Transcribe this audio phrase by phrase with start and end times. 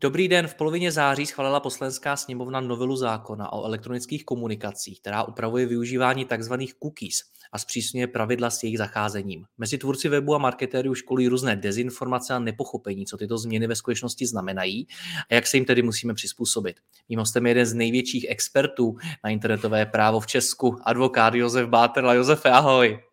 [0.00, 5.66] Dobrý den, v polovině září schválila poslanská sněmovna novelu zákona o elektronických komunikacích, která upravuje
[5.66, 6.54] využívání tzv.
[6.82, 7.22] cookies
[7.52, 9.44] a zpřísňuje pravidla s jejich zacházením.
[9.58, 14.26] Mezi tvůrci webu a marketérů školí různé dezinformace a nepochopení, co tyto změny ve skutečnosti
[14.26, 14.86] znamenají
[15.30, 16.76] a jak se jim tedy musíme přizpůsobit.
[17.08, 22.14] Mým hostem je jeden z největších expertů na internetové právo v Česku, advokát Josef Báterla.
[22.14, 23.05] Josefe, ahoj.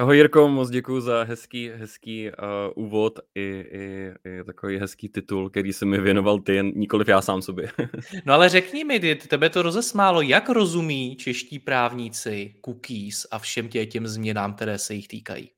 [0.00, 5.50] Ahoj Jirko, moc děkuji za hezký, hezký uh, úvod i, i, i takový hezký titul,
[5.50, 7.72] který se mi věnoval ty, nikoliv já sám sobě.
[8.24, 13.68] no ale řekni mi, ty, tebe to rozesmálo, jak rozumí čeští právníci cookies a všem
[13.68, 15.50] tě těm změnám, které se jich týkají?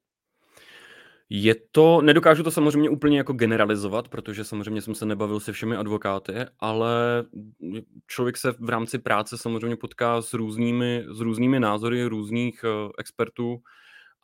[1.31, 5.77] Je to, nedokážu to samozřejmě úplně jako generalizovat, protože samozřejmě jsem se nebavil se všemi
[5.77, 7.25] advokáty, ale
[8.07, 13.59] člověk se v rámci práce samozřejmě potká s různými, s různými názory různých uh, expertů,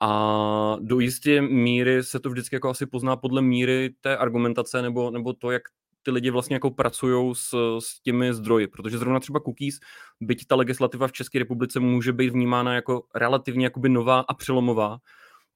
[0.01, 5.11] a do jisté míry se to vždycky jako asi pozná podle míry té argumentace nebo,
[5.11, 5.63] nebo to, jak
[6.03, 9.79] ty lidi vlastně jako pracují s, s těmi zdroji, protože zrovna třeba cookies,
[10.21, 14.99] byť ta legislativa v České republice může být vnímána jako relativně jakoby nová a přelomová,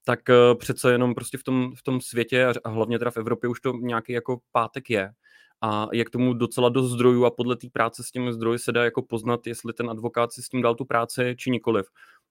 [0.05, 3.49] tak uh, přece jenom prostě v tom, v tom světě a hlavně teda v Evropě
[3.49, 5.13] už to nějaký jako pátek je
[5.61, 8.71] a je k tomu docela dost zdrojů a podle té práce s těmi zdroji se
[8.71, 11.85] dá jako poznat, jestli ten advokát si s tím dal tu práci či nikoliv.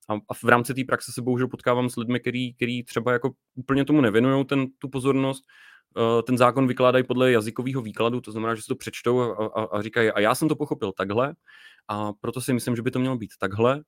[0.09, 3.31] A, a v rámci té praxe se bohužel potkávám s lidmi, který, který třeba jako
[3.55, 5.45] úplně tomu nevěnují ten, tu pozornost,
[5.97, 9.65] uh, ten zákon vykládají podle jazykového výkladu, to znamená, že si to přečtou a, a,
[9.65, 11.35] a říkají, a já jsem to pochopil takhle,
[11.89, 13.83] a proto si myslím, že by to mělo být takhle.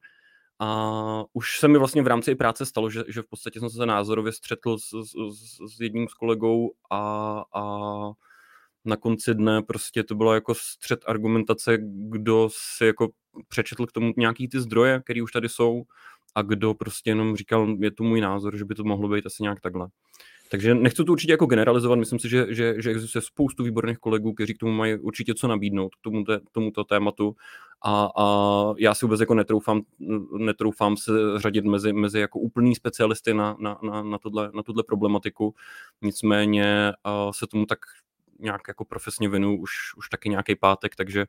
[0.58, 3.70] A už se mi vlastně v rámci i práce stalo, že, že v podstatě jsem
[3.70, 7.62] se názorově střetl s, s, s jedním s kolegou a, a
[8.84, 11.78] na konci dne prostě to bylo jako střed argumentace,
[12.08, 13.08] kdo si jako
[13.48, 15.82] přečetl k tomu nějaký ty zdroje, které už tady jsou
[16.34, 19.42] a kdo prostě jenom říkal, je to můj názor, že by to mohlo být asi
[19.42, 19.88] nějak takhle.
[20.50, 24.32] Takže nechci to určitě jako generalizovat, myslím si, že, že, že existuje spoustu výborných kolegů,
[24.32, 27.36] kteří k tomu mají určitě co nabídnout, k tomu te, tomuto tématu
[27.82, 28.26] a, a
[28.78, 29.82] já si vůbec jako netroufám,
[30.38, 34.82] netroufám se řadit mezi, mezi jako úplný specialisty na, na, na, na, tohle, na tuhle
[34.82, 35.54] problematiku,
[36.02, 36.92] nicméně
[37.30, 37.78] se tomu tak
[38.38, 41.26] nějak jako profesně věnuju už, už taky nějaký pátek, takže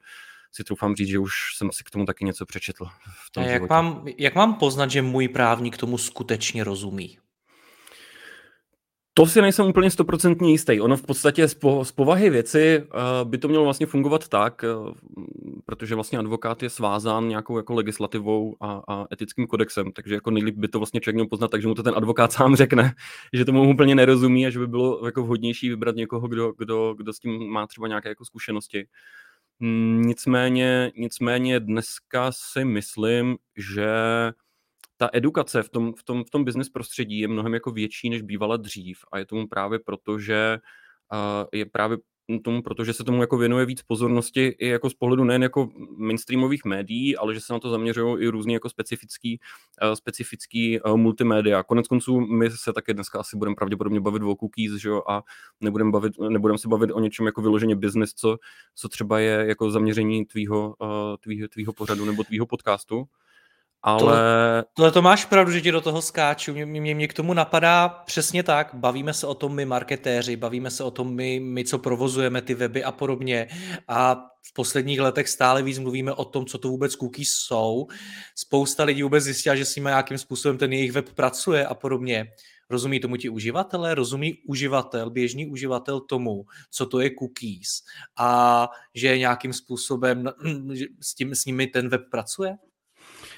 [0.51, 2.85] si troufám říct, že už jsem si k tomu taky něco přečetl.
[3.25, 7.17] V tom A jak, mám, jak mám poznat, že můj právník tomu skutečně rozumí?
[9.17, 10.81] To si nejsem úplně stoprocentně jistý.
[10.81, 14.65] Ono v podstatě z, po, z povahy věci uh, by to mělo vlastně fungovat tak,
[14.87, 14.93] uh,
[15.65, 20.55] protože vlastně advokát je svázán nějakou jako legislativou a, a etickým kodexem, takže jako nejlíp
[20.55, 22.93] by to vlastně člověk měl poznat, takže mu to ten advokát sám řekne,
[23.33, 27.13] že tomu úplně nerozumí a že by bylo jako vhodnější vybrat někoho, kdo, kdo, kdo
[27.13, 28.87] s tím má třeba nějaké jako zkušenosti.
[30.05, 33.87] Nicméně, nicméně dneska si myslím, že
[34.97, 38.21] ta edukace v tom, v tom, v tom business prostředí je mnohem jako větší, než
[38.21, 40.57] bývala dřív a je tomu právě proto, že
[41.13, 41.97] uh, je právě
[42.43, 46.65] tomu, protože se tomu jako věnuje víc pozornosti i jako z pohledu nejen jako mainstreamových
[46.65, 49.39] médií, ale že se na to zaměřují i různý jako specifický,
[49.83, 51.63] uh, specifický uh, multimédia.
[51.63, 55.23] Konec konců my se také dneska asi budeme pravděpodobně bavit o cookies, že jo, a
[55.61, 58.37] nebudeme bavit, nebudeme se bavit o něčem jako vyloženě business, co,
[58.75, 60.87] co třeba je jako zaměření tvýho, uh,
[61.19, 63.05] tvýho, tvýho pořadu nebo tvýho podcastu.
[63.83, 64.63] Ale...
[64.73, 66.53] Tohle, to máš pravdu, že ti do toho skáču.
[66.53, 68.69] Mě, mě, mě k tomu napadá přesně tak.
[68.73, 72.53] Bavíme se o tom my marketéři, bavíme se o tom my, my, co provozujeme ty
[72.53, 73.47] weby a podobně.
[73.87, 74.15] A
[74.47, 77.87] v posledních letech stále víc mluvíme o tom, co to vůbec cookies jsou.
[78.35, 82.25] Spousta lidí vůbec zjistila, že s nimi nějakým způsobem ten jejich web pracuje a podobně.
[82.69, 83.95] Rozumí tomu ti uživatelé?
[83.95, 87.81] Rozumí uživatel, běžný uživatel tomu, co to je cookies
[88.17, 90.29] a že nějakým způsobem
[91.01, 92.57] s, tím, s nimi ten web pracuje?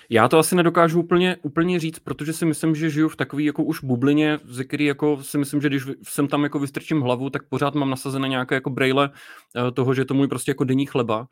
[0.09, 3.63] Já to asi nedokážu úplně, úplně říct, protože si myslím, že žiju v takové jako
[3.63, 7.49] už bublině, ze který jako si myslím, že když jsem tam jako vystrčím hlavu, tak
[7.49, 11.27] pořád mám nasazené nějaké jako braille eh, toho, že to můj prostě jako denní chleba.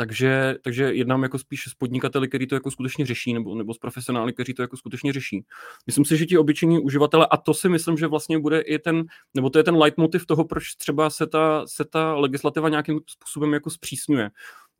[0.00, 3.78] Takže, takže jednám jako spíš s podnikateli, který to jako skutečně řeší, nebo, nebo s
[3.78, 5.44] profesionály, kteří to jako skutečně řeší.
[5.86, 9.04] Myslím si, že ti obyčejní uživatelé, a to si myslím, že vlastně bude i ten,
[9.34, 13.52] nebo to je ten leitmotiv toho, proč třeba se ta, se ta legislativa nějakým způsobem
[13.52, 14.30] jako zpřísňuje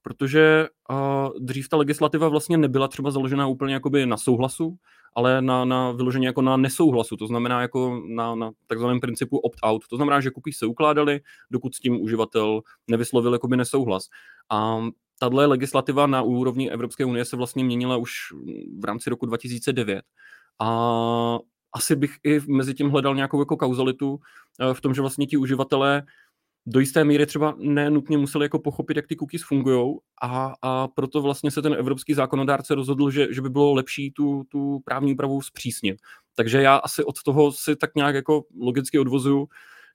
[0.03, 4.77] protože uh, dřív ta legislativa vlastně nebyla třeba založena úplně jakoby na souhlasu,
[5.17, 9.83] ale na, na vyloženě jako na nesouhlasu, to znamená jako na, na takzvaném principu opt-out.
[9.91, 12.61] To znamená, že cookies se ukládaly, dokud s tím uživatel
[12.91, 14.05] nevyslovil jakoby nesouhlas.
[14.51, 14.81] A
[15.19, 18.13] tato legislativa na úrovni Evropské unie se vlastně měnila už
[18.79, 20.03] v rámci roku 2009.
[20.61, 21.39] A
[21.73, 24.21] asi bych i mezi tím hledal nějakou jako kauzalitu
[24.61, 26.03] eh, v tom, že vlastně ti uživatelé
[26.71, 31.23] do jisté míry třeba nenutně museli jako pochopit, jak ty cookies fungují a, a proto
[31.23, 35.43] vlastně se ten evropský zákonodárce rozhodl, že, že by bylo lepší tu, tu právní úpravu
[35.43, 35.97] zpřísnit.
[36.37, 39.49] Takže já asi od toho si tak nějak jako logicky odvozuju,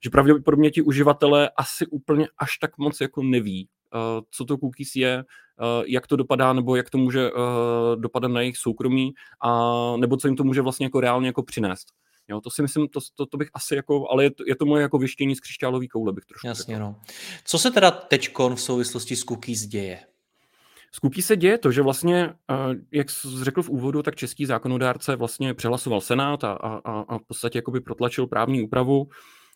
[0.04, 4.00] že pravděpodobně ti uživatelé asi úplně až tak moc jako neví, uh,
[4.30, 7.38] co to cookies je, uh, jak to dopadá, nebo jak to může uh,
[7.96, 11.86] dopadat na jejich soukromí, a, nebo co jim to může vlastně jako reálně jako přinést.
[12.28, 14.66] Jo, to si myslím, to, to, to bych asi jako, ale je to, je to
[14.66, 16.96] moje jako věštění z křišťálové koule, bych trošku Jasně, no.
[17.44, 20.00] Co se teda teďkon v souvislosti s cookies děje?
[20.92, 22.34] S cookies se děje to, že vlastně,
[22.92, 27.22] jak jsi řekl v úvodu, tak český zákonodárce vlastně přehlasoval Senát a, a, a v
[27.26, 29.08] podstatě jakoby protlačil právní úpravu,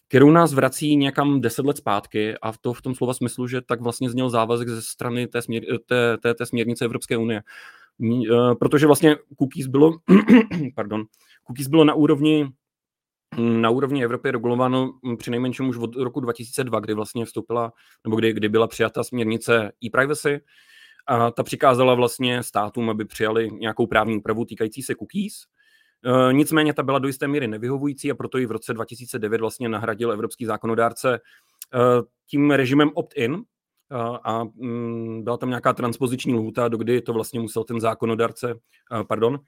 [0.08, 3.60] kterou nás vrací někam deset let zpátky a v, to, v tom slova smyslu, že
[3.60, 7.42] tak vlastně zněl závazek ze strany té, směr, té, té, té směrnice Evropské unie.
[8.60, 9.92] Protože vlastně cookies bylo,
[10.74, 11.04] pardon,
[11.48, 12.52] cookies bylo na úrovni
[13.36, 17.72] na úrovni Evropy regulováno při nejmenším už od roku 2002, kdy vlastně vstoupila,
[18.04, 20.40] nebo kdy, kdy byla přijata směrnice e-privacy,
[21.06, 25.34] a ta přikázala vlastně státům, aby přijali nějakou právní úpravu týkající se cookies.
[26.04, 29.68] E, nicméně ta byla do jisté míry nevyhovující a proto i v roce 2009 vlastně
[29.68, 31.20] nahradil evropský zákonodárce e,
[32.26, 33.38] tím režimem opt-in, e,
[34.24, 38.54] a mm, byla tam nějaká transpoziční lhůta, do kdy to vlastně musel ten zákonodárce,
[39.08, 39.38] pardon,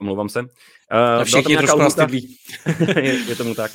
[0.00, 0.40] omlouvám se.
[0.40, 2.06] Uh, všichni trošku lhůta,
[3.00, 3.70] je, je tomu tak.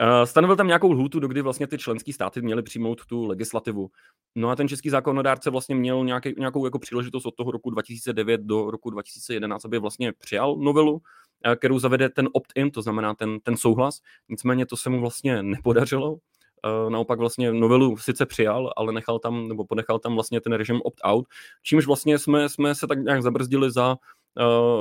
[0.00, 3.90] Uh, stanovil tam nějakou lhůtu, do kdy vlastně ty členské státy měly přijmout tu legislativu.
[4.34, 8.40] No a ten český zákonodárce vlastně měl nějaký, nějakou jako příležitost od toho roku 2009
[8.40, 13.40] do roku 2011, aby vlastně přijal novelu, uh, kterou zavede ten opt-in, to znamená ten,
[13.40, 13.98] ten souhlas.
[14.28, 16.12] Nicméně to se mu vlastně nepodařilo.
[16.12, 20.80] Uh, naopak vlastně novelu sice přijal, ale nechal tam, nebo ponechal tam vlastně ten režim
[20.84, 21.24] opt-out,
[21.62, 23.96] čímž vlastně jsme, jsme se tak nějak zabrzdili za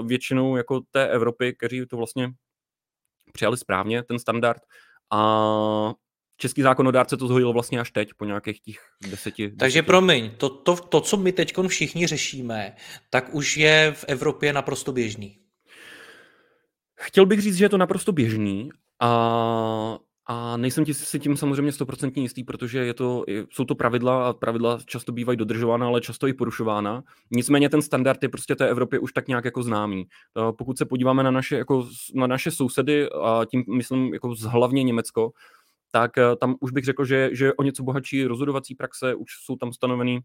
[0.05, 2.31] většinou jako té Evropy, kteří to vlastně
[3.33, 4.61] přijali správně, ten standard.
[5.11, 5.93] A
[6.37, 9.49] český zákonodárce to zhojil vlastně až teď, po nějakých těch deseti...
[9.49, 9.87] Takže deseti.
[9.87, 12.75] promiň, to, to, to, co my teď všichni řešíme,
[13.09, 15.37] tak už je v Evropě naprosto běžný.
[16.99, 18.69] Chtěl bych říct, že je to naprosto běžný
[19.01, 19.97] a
[20.33, 24.33] a nejsem ti si tím samozřejmě stoprocentně jistý, protože je to, jsou to pravidla a
[24.33, 27.03] pravidla často bývají dodržována, ale často i porušována.
[27.31, 30.07] Nicméně ten standard je prostě té Evropě už tak nějak jako známý.
[30.57, 35.31] Pokud se podíváme na naše, jako, na naše sousedy, a tím myslím jako hlavně Německo,
[35.91, 39.55] tak eh, tam už bych řekl, že, že o něco bohatší rozhodovací praxe, už jsou
[39.55, 40.21] tam stanovený, eh,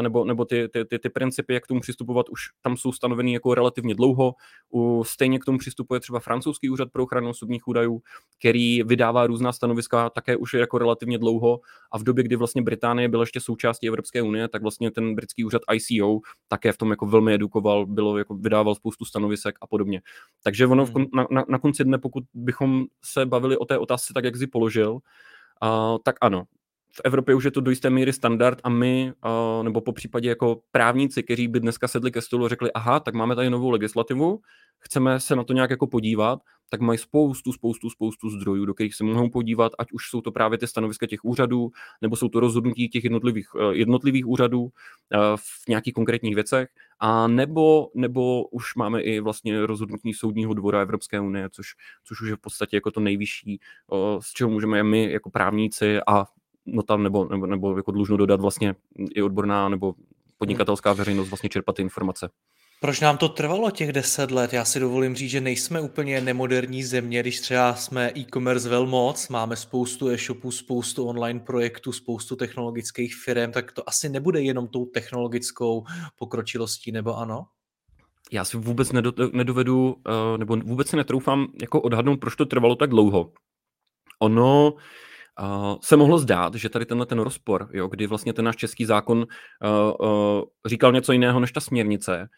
[0.00, 3.32] nebo, nebo ty, ty, ty, ty principy, jak k tomu přistupovat, už tam jsou stanovený
[3.32, 4.34] jako relativně dlouho.
[4.74, 8.02] U, stejně k tomu přistupuje třeba francouzský úřad pro ochranu osobních údajů,
[8.38, 11.60] který vydává různá stanoviska také už jako relativně dlouho.
[11.92, 15.44] A v době, kdy vlastně Británie byla ještě součástí Evropské unie, tak vlastně ten britský
[15.44, 20.00] úřad ICO také v tom jako velmi edukoval, bylo, jako vydával spoustu stanovisek a podobně.
[20.42, 21.06] Takže ono v, hmm.
[21.14, 24.46] na, na, na konci dne, pokud bychom se bavili o té otázce tak, jak si
[24.46, 26.44] položil, uh, tak ano,
[26.98, 30.28] v Evropě už je to do jisté míry standard a my, uh, nebo po případě
[30.28, 33.70] jako právníci, kteří by dneska sedli ke stolu a řekli, aha, tak máme tady novou
[33.70, 34.40] legislativu,
[34.78, 36.40] chceme se na to nějak jako podívat,
[36.70, 40.32] tak mají spoustu, spoustu, spoustu zdrojů, do kterých se mohou podívat, ať už jsou to
[40.32, 41.70] právě ty stanoviska těch úřadů,
[42.02, 44.70] nebo jsou to rozhodnutí těch jednotlivých, uh, jednotlivých úřadů uh,
[45.36, 46.68] v nějakých konkrétních věcech,
[47.00, 51.74] a nebo, nebo už máme i vlastně rozhodnutí soudního dvora Evropské unie, což,
[52.04, 53.60] což už je v podstatě jako to nejvyšší,
[54.20, 56.26] z čeho můžeme my jako právníci a
[56.72, 58.74] no tam nebo, nebo, nebo jako dlužno dodat vlastně
[59.14, 59.94] i odborná nebo
[60.38, 62.30] podnikatelská veřejnost vlastně čerpat ty informace.
[62.80, 64.52] Proč nám to trvalo těch deset let?
[64.52, 69.56] Já si dovolím říct, že nejsme úplně nemoderní země, když třeba jsme e-commerce velmoc, máme
[69.56, 75.84] spoustu e-shopů, spoustu online projektů, spoustu technologických firm, tak to asi nebude jenom tou technologickou
[76.18, 77.46] pokročilostí, nebo ano?
[78.32, 78.92] Já si vůbec
[79.32, 83.32] nedovedu, eh, nebo vůbec si netroufám jako odhadnout, proč to trvalo tak dlouho.
[84.20, 84.80] Ono uh,
[85.82, 89.18] se mohlo zdát, že tady tenhle ten rozpor, jo, kdy vlastně ten náš český zákon
[89.18, 92.28] uh, uh, říkal něco jiného než ta směrnice,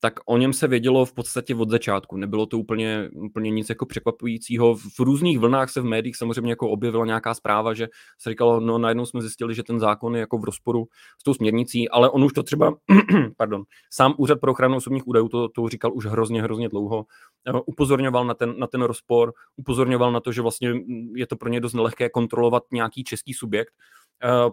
[0.00, 2.16] tak o něm se vědělo v podstatě od začátku.
[2.16, 4.74] Nebylo to úplně, úplně nic jako překvapujícího.
[4.74, 7.88] V různých vlnách se v médiích samozřejmě jako objevila nějaká zpráva, že
[8.18, 10.86] se říkalo, no najednou jsme zjistili, že ten zákon je jako v rozporu
[11.20, 12.74] s tou směrnicí, ale on už to třeba,
[13.36, 17.04] pardon, sám Úřad pro ochranu osobních údajů to, to říkal už hrozně, hrozně dlouho.
[17.48, 20.74] Eh, upozorňoval na ten, na ten rozpor, upozorňoval na to, že vlastně
[21.14, 23.74] je to pro ně dost nelehké kontrolovat nějaký český subjekt,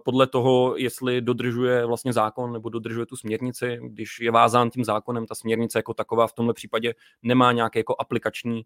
[0.06, 3.80] podle toho, jestli dodržuje vlastně zákon nebo dodržuje tu směrnici.
[3.84, 6.94] Když je vázán tím zákonem, ta směrnice jako taková v tomhle případě
[7.24, 8.66] nemá nějaký jako aplikační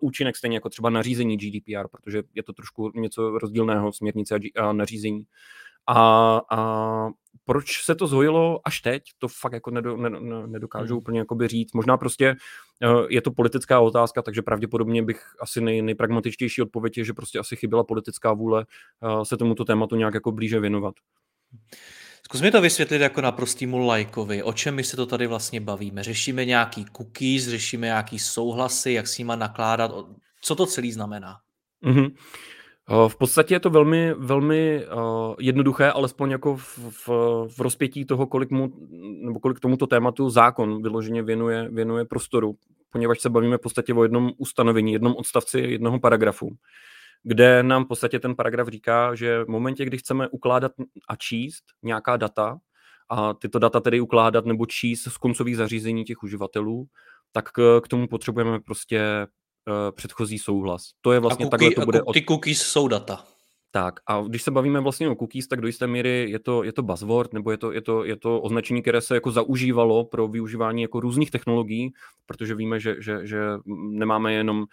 [0.00, 5.24] účinek, stejně jako třeba nařízení GDPR, protože je to trošku něco rozdílného směrnice a nařízení.
[5.90, 7.08] A, a
[7.44, 10.98] proč se to zhojilo až teď, to fakt jako nedo, ne, ne, nedokážu hmm.
[10.98, 11.72] úplně jakoby říct.
[11.72, 12.36] Možná prostě
[12.82, 17.38] eh, je to politická otázka, takže pravděpodobně bych asi nej, nejpragmatičtější odpověď je, že prostě
[17.38, 18.66] asi chyběla politická vůle
[19.02, 20.94] eh, se tomuto tématu nějak jako blíže věnovat.
[22.24, 24.42] Zkus mi to vysvětlit jako na prostýmu lajkovi.
[24.42, 26.02] O čem my se to tady vlastně bavíme?
[26.02, 29.90] Řešíme nějaký cookies, řešíme nějaký souhlasy, jak s nima nakládat?
[30.40, 31.36] Co to celý znamená?
[31.84, 32.14] Mm-hmm.
[32.90, 37.08] Eh, v podstatě je to velmi, velmi uh, jednoduché, alespoň jako v, v,
[37.56, 38.72] v rozpětí toho, kolik, mu,
[39.22, 42.56] nebo kolik tomuto tématu zákon vyloženě věnuje, věnuje prostoru,
[42.92, 46.50] poněvadž se bavíme v podstatě o jednom ustanovení, jednom odstavci jednoho paragrafu,
[47.22, 50.72] kde nám v podstatě ten paragraf říká, že v momentě, kdy chceme ukládat
[51.08, 52.58] a číst nějaká data,
[53.08, 56.86] a tyto data tedy ukládat nebo číst z koncových zařízení těch uživatelů,
[57.32, 59.26] tak k, tomu potřebujeme prostě
[59.90, 60.90] předchozí souhlas.
[61.00, 62.02] To je vlastně a cookie, takhle to bude.
[62.02, 62.12] Od...
[62.12, 63.24] Ty cookies jsou data.
[63.72, 66.72] Tak a když se bavíme vlastně o cookies, tak do jisté míry je to, je
[66.72, 70.28] to buzzword, nebo je to, je, to, je to označení, které se jako zaužívalo pro
[70.28, 71.92] využívání jako různých technologií,
[72.26, 73.40] protože víme, že, že, že
[73.90, 74.66] nemáme jenom uh,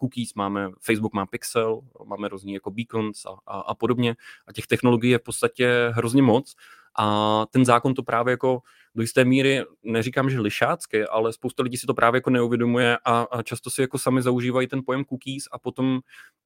[0.00, 4.66] cookies, máme Facebook má Pixel, máme různý jako beacons a, a, a podobně a těch
[4.66, 6.54] technologií je v podstatě hrozně moc
[6.98, 8.60] a ten zákon to právě jako
[8.94, 13.22] do jisté míry, neříkám, že lišácky, ale spousta lidí si to právě jako neuvědomuje a,
[13.22, 16.00] a často si jako sami zaužívají ten pojem cookies a potom,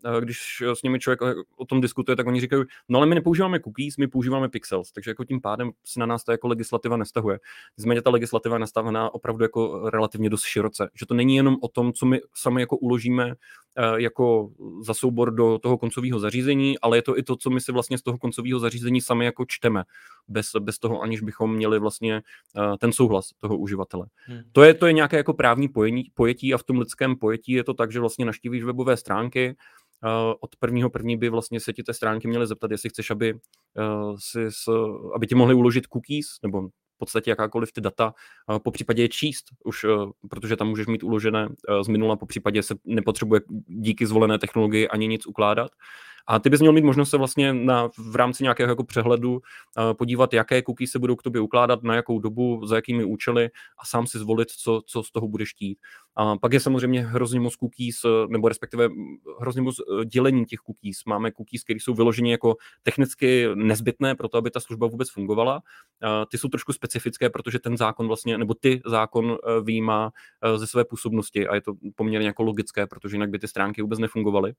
[0.04, 3.14] eh, když s nimi člověk eh, o tom diskutuje, tak oni říkají, no ale my
[3.14, 6.96] nepoužíváme cookies, my používáme pixels, takže jako tím pádem se na nás ta jako legislativa
[6.96, 7.38] nestahuje.
[7.78, 11.68] Nicméně ta legislativa je nastavená opravdu jako relativně dost široce, že to není jenom o
[11.68, 13.34] tom, co my sami jako uložíme
[13.76, 14.50] eh, jako
[14.82, 17.98] za soubor do toho koncového zařízení, ale je to i to, co my si vlastně
[17.98, 19.84] z toho koncového zařízení sami jako čteme,
[20.28, 22.22] bez, bez toho, aniž bychom měli vlastně
[22.80, 24.06] ten souhlas toho uživatele.
[24.26, 24.40] Hmm.
[24.52, 27.64] To, je, to je nějaké jako právní pojení, pojetí a v tom lidském pojetí je
[27.64, 29.56] to tak, že vlastně naštívíš webové stránky,
[30.40, 33.34] od prvního první by vlastně se ti té stránky měly zeptat, jestli chceš, aby,
[34.18, 34.38] si,
[35.14, 38.14] aby ti mohli uložit cookies, nebo v podstatě jakákoliv ty data,
[38.62, 39.86] po případě je číst, už,
[40.30, 41.48] protože tam můžeš mít uložené
[41.82, 45.70] z minula, po případě se nepotřebuje díky zvolené technologii ani nic ukládat.
[46.28, 49.40] A ty bys měl mít možnost se vlastně na, v rámci nějakého jako přehledu uh,
[49.98, 53.86] podívat, jaké cookies se budou k tobě ukládat, na jakou dobu, za jakými účely a
[53.86, 55.78] sám si zvolit, co, co z toho budeš chtít.
[56.16, 58.88] A pak je samozřejmě hrozně moc cookies, eh, nebo respektive
[59.40, 61.04] hrozně moc eh, dělení těch cookies.
[61.04, 65.62] Máme cookies, které jsou vyloženě jako technicky nezbytné pro to, aby ta služba vůbec fungovala.
[66.30, 70.12] Ty jsou trošku specifické, protože ten zákon vlastně, nebo ty zákon výjímá
[70.56, 73.98] ze své působnosti a je to poměrně jako logické, protože jinak by ty stránky vůbec
[73.98, 74.52] nefungovaly.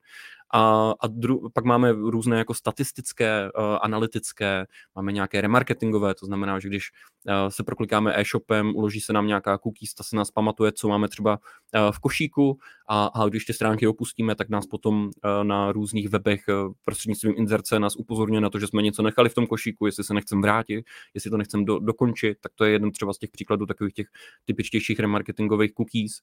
[0.54, 6.60] A, a dru, pak máme různé jako statistické, uh, analytické, máme nějaké remarketingové, to znamená,
[6.60, 6.92] že když
[7.28, 11.08] uh, se proklikáme e-shopem, uloží se nám nějaká cookies, ta se nás pamatuje, co máme
[11.08, 15.12] třeba uh, v košíku a, a když ty stránky opustíme, tak nás potom uh,
[15.44, 19.34] na různých webech uh, prostřednictvím inzerce nás upozorňuje na to, že jsme něco nechali v
[19.34, 22.92] tom košíku, jestli se nechcem vrátit, jestli to nechcem do, dokončit, tak to je jeden
[22.92, 24.08] třeba z těch příkladů takových těch
[24.46, 26.22] typičtějších remarketingových cookies.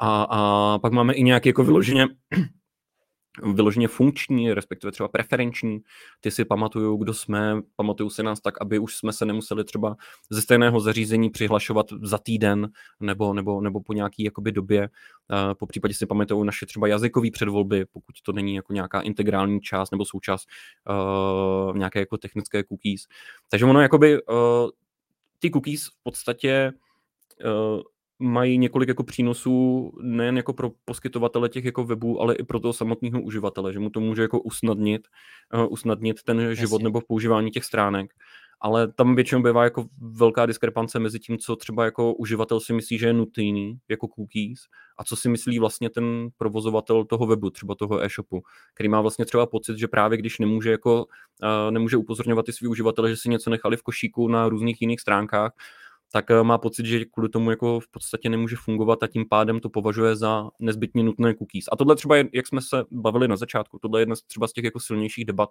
[0.00, 2.06] A, a pak máme i nějaké jako vyloženě
[3.42, 5.80] vyloženě funkční, respektive třeba preferenční.
[6.20, 9.96] Ty si pamatuju, kdo jsme, pamatuju si nás tak, aby už jsme se nemuseli třeba
[10.30, 12.68] ze stejného zařízení přihlašovat za týden
[13.00, 14.88] nebo, nebo, nebo po nějaký jakoby době.
[15.30, 19.60] Uh, po případě si pamatuju naše třeba jazykové předvolby, pokud to není jako nějaká integrální
[19.60, 20.48] část nebo součást
[21.68, 23.06] uh, nějaké jako technické cookies.
[23.50, 24.36] Takže ono jakoby uh,
[25.38, 26.72] ty cookies v podstatě
[27.44, 27.82] uh,
[28.24, 32.72] mají několik jako přínosů nejen jako pro poskytovatele těch jako webů, ale i pro toho
[32.72, 35.08] samotného uživatele, že mu to může jako usnadnit,
[35.54, 36.56] uh, usnadnit ten Jasně.
[36.56, 38.14] život nebo v používání těch stránek.
[38.60, 42.98] Ale tam většinou bývá jako velká diskrepance mezi tím, co třeba jako uživatel si myslí,
[42.98, 44.60] že je nutný, jako cookies,
[44.98, 48.42] a co si myslí vlastně ten provozovatel toho webu, třeba toho e-shopu,
[48.74, 52.68] který má vlastně třeba pocit, že právě když nemůže jako, uh, nemůže upozorňovat ty svý
[52.68, 55.52] uživatele, že si něco nechali v košíku na různých jiných stránkách,
[56.14, 59.60] tak eh, má pocit, že kvůli tomu jako v podstatě nemůže fungovat a tím pádem
[59.60, 61.64] to považuje za nezbytně nutné cookies.
[61.72, 64.64] A tohle třeba, jak jsme se bavili na začátku, tohle je jedna třeba z těch
[64.64, 65.50] jako silnějších debat,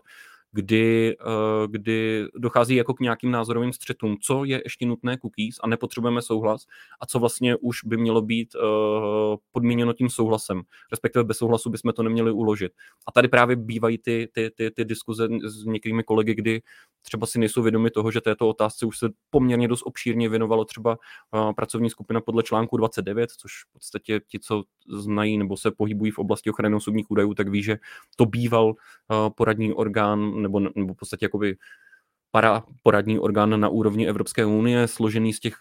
[0.54, 5.68] kdy, eh, kdy dochází jako k nějakým názorovým střetům, co je ještě nutné cookies a
[5.68, 6.66] nepotřebujeme souhlas
[7.02, 8.60] a co vlastně už by mělo být eh,
[9.52, 12.72] podmíněno tím souhlasem, respektive bez souhlasu bychom to neměli uložit.
[13.08, 16.62] A tady právě bývají ty, ty, ty, ty diskuze s některými kolegy, kdy
[17.02, 20.98] třeba si nejsou vědomi toho, že této otázce už se poměrně dost obšírně věnovalo třeba
[21.32, 26.12] uh, pracovní skupina podle článku 29, což v podstatě ti, co znají nebo se pohybují
[26.12, 27.78] v oblasti ochrany osobních údajů, tak ví, že
[28.16, 28.74] to býval
[29.36, 31.58] poradní orgán nebo, nebo v podstatě jakoby
[32.32, 35.58] para poradní orgán na úrovni Evropské unie, složený z těch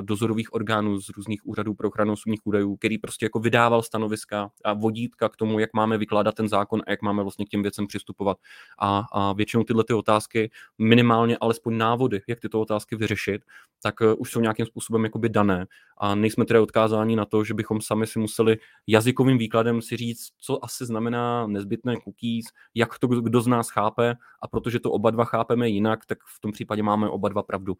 [0.00, 4.72] dozorových orgánů z různých úřadů pro ochranu osobních údajů, který prostě jako vydával stanoviska a
[4.72, 7.86] vodítka k tomu, jak máme vykládat ten zákon a jak máme vlastně k těm věcem
[7.86, 8.38] přistupovat.
[8.78, 13.42] A, a většinou tyhle ty otázky, minimálně alespoň návody, jak tyto otázky vyřešit,
[13.82, 15.66] tak uh, už jsou nějakým způsobem jakoby dané.
[15.98, 20.28] A nejsme tedy odkázáni na to, že bychom sami si museli jazykovým výkladem si říct,
[20.38, 25.10] co asi znamená nezbytné cookies, jak to kdo z nás chápe a protože to oba
[25.10, 27.74] dva chápeme jinak, tak v tom případě máme oba dva pravdu.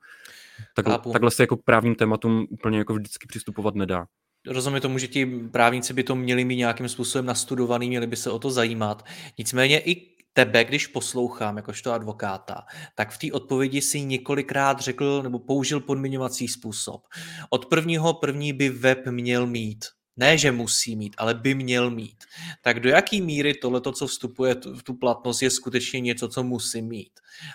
[0.74, 4.06] Takhle, takhle se jako k právním tématům úplně jako vždycky přistupovat nedá.
[4.46, 8.30] Rozumím tomu, že ti právníci by to měli mít nějakým způsobem nastudovaný, měli by se
[8.30, 9.04] o to zajímat.
[9.38, 15.38] Nicméně i tebe, když poslouchám jakožto advokáta, tak v té odpovědi si několikrát řekl nebo
[15.38, 17.02] použil podmiňovací způsob.
[17.50, 19.84] Od prvního první by web měl mít.
[20.16, 22.24] Ne, že musí mít, ale by měl mít.
[22.62, 26.82] Tak do jaký míry tohle, co vstupuje v tu platnost, je skutečně něco, co musí
[26.82, 27.12] mít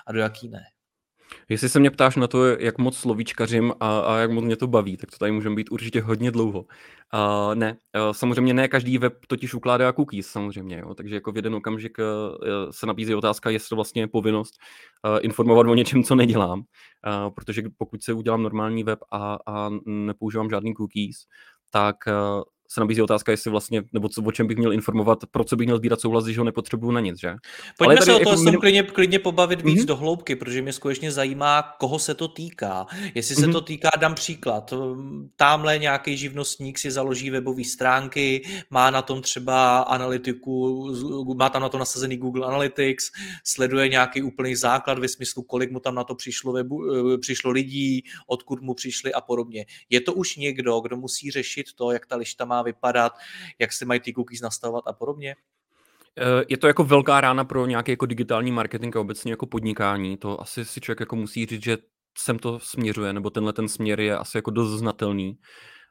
[0.08, 0.63] a do jaký ne?
[1.51, 4.67] Jestli se mě ptáš na to, jak moc slovíčkařím a, a jak moc mě to
[4.67, 6.60] baví, tak to tady můžeme být určitě hodně dlouho.
[6.60, 11.36] Uh, ne, uh, samozřejmě ne každý web totiž ukládá cookies, samozřejmě, jo, takže jako v
[11.36, 12.05] jeden okamžik uh,
[12.72, 14.53] se nabízí otázka, jestli vlastně je povinnost
[15.05, 16.65] uh, informovat o něčem, co nedělám, uh,
[17.36, 21.17] protože pokud se udělám normální web a, a nepoužívám žádný cookies,
[21.70, 22.43] tak uh,
[22.74, 25.68] se nabízí otázka, jestli vlastně, nebo co, o čem bych měl informovat, pro co bych
[25.68, 27.36] měl sbírat souhlas, když ho nepotřebuju na nic, že?
[27.78, 28.60] Pojďme Ale se o to jako minim...
[28.60, 29.86] klidně, klidně pobavit víc mm-hmm.
[29.86, 32.86] do hloubky, protože mě skutečně zajímá, koho se to týká.
[33.16, 33.51] Jestli se mm-hmm.
[33.51, 34.74] to týká, dám příklad,
[35.36, 40.88] tamhle nějaký živnostník si založí webové stránky, má na tom třeba analytiku,
[41.36, 43.12] má tam na to nasazený Google Analytics,
[43.44, 47.51] sleduje nějaký úplný základ ve smyslu, kolik mu tam na to přišlo, webu, eh, přišlo
[47.51, 49.66] lidí, odkud mu přišli a podobně.
[49.90, 53.13] Je to už někdo, kdo musí řešit to, jak ta lišta má vypadat,
[53.60, 55.36] jak se mají ty cookies nastavovat a podobně?
[56.18, 60.18] Eh, je to jako velká rána pro nějaký jako digitální marketing a obecně jako podnikání.
[60.18, 61.77] To asi si člověk jako musí říct, že
[62.18, 65.38] sem to směřuje, nebo tenhle ten směr je asi jako dost znatelný.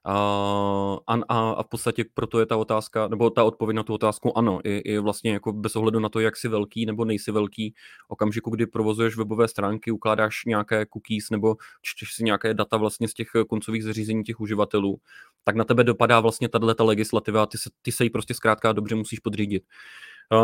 [0.05, 4.39] A, a, a v podstatě proto je ta otázka, nebo ta odpověď na tu otázku
[4.39, 7.75] ano, je, je vlastně jako bez ohledu na to, jak jsi velký nebo nejsi velký,
[8.09, 13.15] okamžiku, kdy provozuješ webové stránky, ukládáš nějaké cookies nebo čteš si nějaké data vlastně z
[13.15, 15.01] těch koncových zařízení těch uživatelů,
[15.45, 18.73] tak na tebe dopadá vlastně tato legislativa a ty se, ty se jí prostě zkrátka
[18.73, 19.63] dobře musíš podřídit.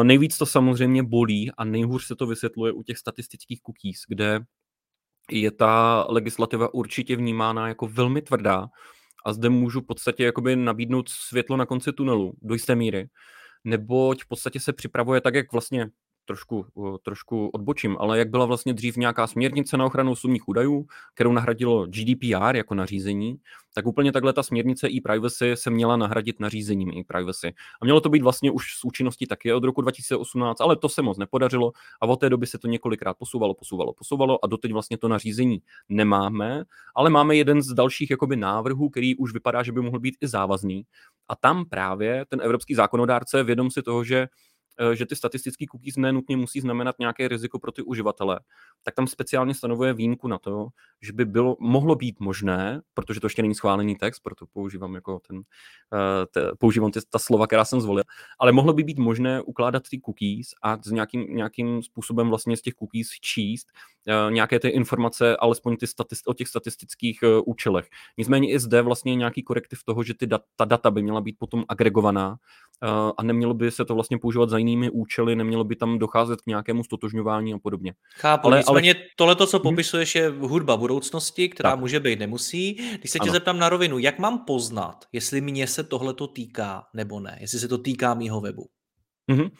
[0.02, 4.40] Nejvíc to samozřejmě bolí a nejhůř se to vysvětluje u těch statistických cookies, kde
[5.30, 8.66] je ta legislativa určitě vnímána jako velmi tvrdá,
[9.26, 13.08] a zde můžu v podstatě jakoby nabídnout světlo na konci tunelu do jisté míry,
[13.64, 15.88] neboť v podstatě se připravuje tak, jak vlastně
[16.26, 16.66] trošku,
[17.02, 21.86] trošku odbočím, ale jak byla vlastně dřív nějaká směrnice na ochranu osobních údajů, kterou nahradilo
[21.86, 23.38] GDPR jako nařízení,
[23.74, 27.54] tak úplně takhle ta směrnice e-privacy se měla nahradit nařízením e-privacy.
[27.82, 31.02] A mělo to být vlastně už s účinností taky od roku 2018, ale to se
[31.02, 34.98] moc nepodařilo a od té doby se to několikrát posouvalo, posouvalo, posouvalo a doteď vlastně
[34.98, 39.80] to nařízení nemáme, ale máme jeden z dalších jakoby návrhů, který už vypadá, že by
[39.80, 40.82] mohl být i závazný.
[41.28, 44.28] A tam právě ten evropský zákonodárce vědom si toho, že
[44.94, 48.40] že ty statistické cookies nenutně musí znamenat nějaké riziko pro ty uživatele,
[48.82, 50.68] tak tam speciálně stanovuje výjimku na to,
[51.02, 55.20] že by bylo, mohlo být možné, protože to ještě není schválený text, proto používám jako
[55.28, 55.42] ten,
[55.94, 58.02] eh, te, používám ty, ta slova, která jsem zvolil,
[58.38, 62.62] ale mohlo by být možné ukládat ty cookies a s nějakým, nějakým způsobem vlastně z
[62.62, 63.66] těch cookies číst
[64.30, 67.88] nějaké ty informace, alespoň ty statist, o těch statistických uh, účelech.
[68.18, 71.36] Nicméně i zde vlastně nějaký korektiv toho, že ty dat, ta data by měla být
[71.38, 75.76] potom agregovaná uh, a nemělo by se to vlastně používat za jinými účely, nemělo by
[75.76, 77.94] tam docházet k nějakému stotožňování a podobně.
[78.16, 79.02] Chápu, ale, nicméně ale...
[79.16, 79.62] tohle, co mhm.
[79.62, 81.80] popisuješ, je hudba budoucnosti, která tak.
[81.80, 82.74] může být, nemusí.
[82.98, 83.32] Když se tě ano.
[83.32, 87.58] zeptám na rovinu, jak mám poznat, jestli mě se tohle to týká nebo ne, jestli
[87.58, 88.66] se to týká mýho webu?
[89.32, 89.50] Mm-hmm.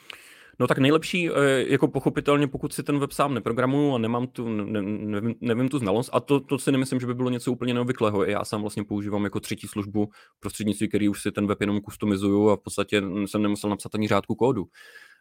[0.59, 1.33] No tak nejlepší, eh,
[1.69, 5.79] jako pochopitelně, pokud si ten web sám neprogramuju a nemám tu, ne, nevím, nevím tu
[5.79, 8.25] znalost, a to, to si nemyslím, že by bylo něco úplně neobvyklého.
[8.25, 10.09] Já sám vlastně používám jako třetí službu
[10.41, 14.09] prostřednictví, který už si ten web jenom customizuju a v podstatě jsem nemusel napsat ani
[14.09, 14.67] řádku kódu.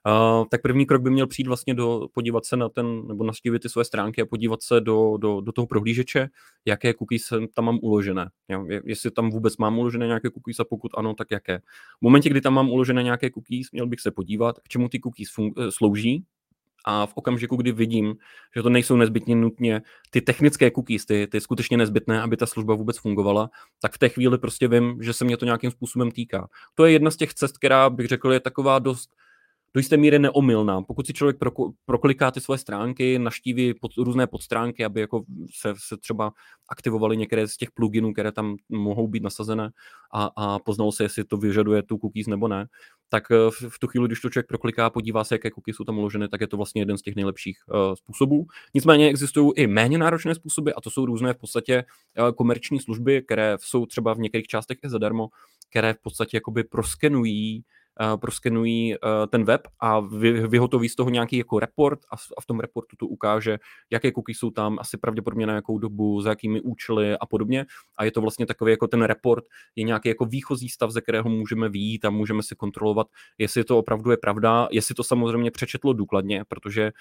[0.08, 3.60] Uh, tak první krok by měl přijít vlastně do, podívat se na ten, nebo nastívit
[3.60, 6.30] ty své stránky a podívat se do, do, do toho prohlížeče,
[6.66, 8.30] jaké cookies tam mám uložené.
[8.50, 8.66] Jo?
[8.84, 11.58] Jestli tam vůbec mám uložené nějaké cookies a pokud ano, tak jaké.
[11.98, 15.00] V momentě, kdy tam mám uložené nějaké cookies, měl bych se podívat, k čemu ty
[15.00, 16.26] cookies fun- eh, slouží,
[16.88, 18.16] a v okamžiku, kdy vidím,
[18.56, 22.76] že to nejsou nezbytně nutně ty technické cookies, ty, ty skutečně nezbytné, aby ta služba
[22.76, 23.50] vůbec fungovala,
[23.82, 26.48] tak v té chvíli prostě vím, že se mě to nějakým způsobem týká.
[26.76, 29.10] To je jedna z těch cest, která bych řekl je taková dost
[29.76, 30.82] do jisté míry neomylná.
[30.82, 31.38] Pokud si člověk
[31.86, 36.32] prokliká ty svoje stránky, naštíví pod, různé podstránky, aby jako se, se třeba
[36.70, 39.70] aktivovaly některé z těch pluginů, které tam mohou být nasazené
[40.14, 42.66] a, a poznalo se, jestli to vyžaduje tu cookies nebo ne,
[43.10, 45.84] tak eh, v, v tu chvíli, když to člověk prokliká, podívá se, jaké cookies jsou
[45.84, 48.46] tam uloženy, tak je to vlastně jeden z těch nejlepších uh, způsobů.
[48.74, 51.84] Nicméně existují i méně náročné způsoby a to jsou různé v podstatě
[52.20, 55.28] uh, komerční služby, které jsou třeba v některých částech i zadarmo,
[55.70, 57.64] které v podstatě jakoby proskenují
[58.16, 62.46] proskenují uh, ten web a vy, vyhotoví z toho nějaký jako report a, a v
[62.46, 63.58] tom reportu to ukáže,
[63.92, 67.66] jaké cookies jsou tam, asi pravděpodobně na jakou dobu, za jakými účely a podobně.
[67.98, 69.44] A je to vlastně takový jako ten report,
[69.76, 73.78] je nějaký jako výchozí stav, ze kterého můžeme výjít a můžeme si kontrolovat, jestli to
[73.80, 76.92] opravdu je pravda, jestli to samozřejmě přečetlo důkladně, protože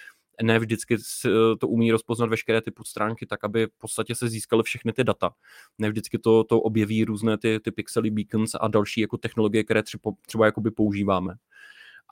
[0.43, 1.29] ne vždycky eh,
[1.61, 5.31] to umí rozpoznat veškeré ty podstránky tak, aby v podstatě se získaly všechny ty data.
[5.79, 9.83] Ne vždycky to, to objeví různé ty, ty pixely, beacons a další jako technologie, které
[9.83, 11.35] třeba, třeba jakoby používáme.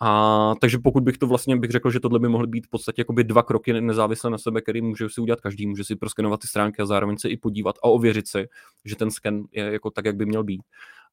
[0.05, 3.01] A takže pokud bych to vlastně bych řekl, že tohle by mohly být v podstatě
[3.01, 6.47] jakoby dva kroky nezávisle na sebe, který může si udělat každý, může si proskenovat ty
[6.47, 8.49] stránky a zároveň se i podívat a ověřit si,
[8.85, 10.63] že ten sken je jako tak, jak by měl být.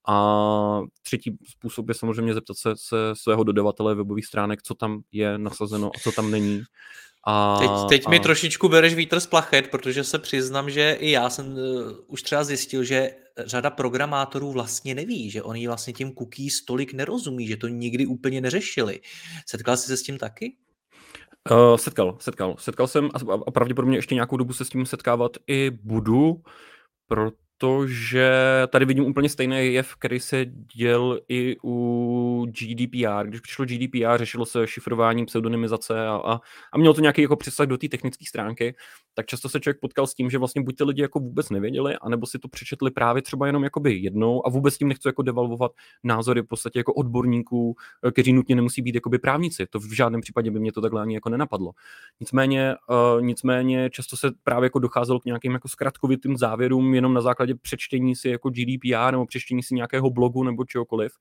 [0.08, 5.38] A třetí způsob je samozřejmě zeptat se, se svého dodavatele webových stránek, co tam je
[5.38, 6.62] nasazeno a co tam není.
[7.28, 8.10] A, teď teď a...
[8.10, 11.60] mi trošičku bereš vítr z plachet, protože se přiznám, že i já jsem uh,
[12.08, 17.48] už třeba zjistil, že řada programátorů vlastně neví, že oni vlastně tím cookies tolik nerozumí,
[17.48, 19.00] že to nikdy úplně neřešili.
[19.46, 20.56] Setkal jsi se s tím taky?
[21.52, 22.56] Uh, setkal, setkal.
[22.60, 26.42] Setkal jsem a, a pravděpodobně ještě nějakou dobu se s tím setkávat i budu,
[27.08, 28.32] proto protože
[28.68, 30.46] tady vidím úplně stejný jev, který se
[30.76, 33.28] děl i u GDPR.
[33.28, 36.40] Když přišlo GDPR, řešilo se šifrování, pseudonymizace a, a,
[36.74, 38.76] a mělo to nějaký jako přesah do té technické stránky,
[39.14, 41.96] tak často se člověk potkal s tím, že vlastně buď ty lidi jako vůbec nevěděli,
[42.02, 45.72] anebo si to přečetli právě třeba jenom jakoby jednou a vůbec tím nechci jako devalvovat
[46.04, 47.76] názory v podstatě jako odborníků,
[48.08, 49.66] eh, kteří nutně nemusí být jakoby právníci.
[49.70, 51.72] To v žádném případě by mě to takhle ani jako nenapadlo.
[52.20, 52.76] Nicméně,
[53.16, 57.49] uh, nicméně často se právě jako docházelo k nějakým jako zkratkovitým závěrům jenom na základě
[57.56, 61.12] přečtení si jako GDPR nebo přečtení si nějakého blogu nebo čehokoliv.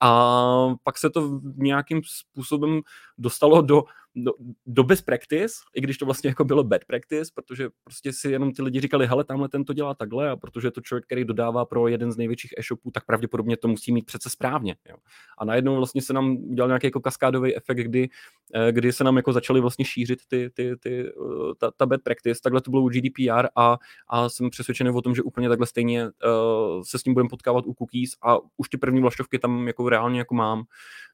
[0.00, 2.80] A pak se to nějakým způsobem
[3.18, 3.84] dostalo do
[4.24, 4.32] do,
[4.66, 8.52] do best practice, i když to vlastně jako bylo bad practice, protože prostě si jenom
[8.52, 11.24] ty lidi říkali, hele, tamhle ten to dělá takhle a protože je to člověk, který
[11.24, 14.76] dodává pro jeden z největších e-shopů, tak pravděpodobně to musí mít přece správně.
[14.88, 14.96] Jo.
[15.38, 18.08] A najednou vlastně se nám udělal nějaký jako kaskádový efekt, kdy,
[18.54, 22.02] eh, kdy se nám jako začaly vlastně šířit ty, ty, ty, eh, ta, ta bad
[22.02, 22.40] practice.
[22.42, 23.78] Takhle to bylo u GDPR a,
[24.08, 27.66] a jsem přesvědčený o tom, že úplně takhle stejně uh, se s tím budeme potkávat
[27.66, 30.64] u cookies a už ty první vlaštovky tam jako reálně jako mám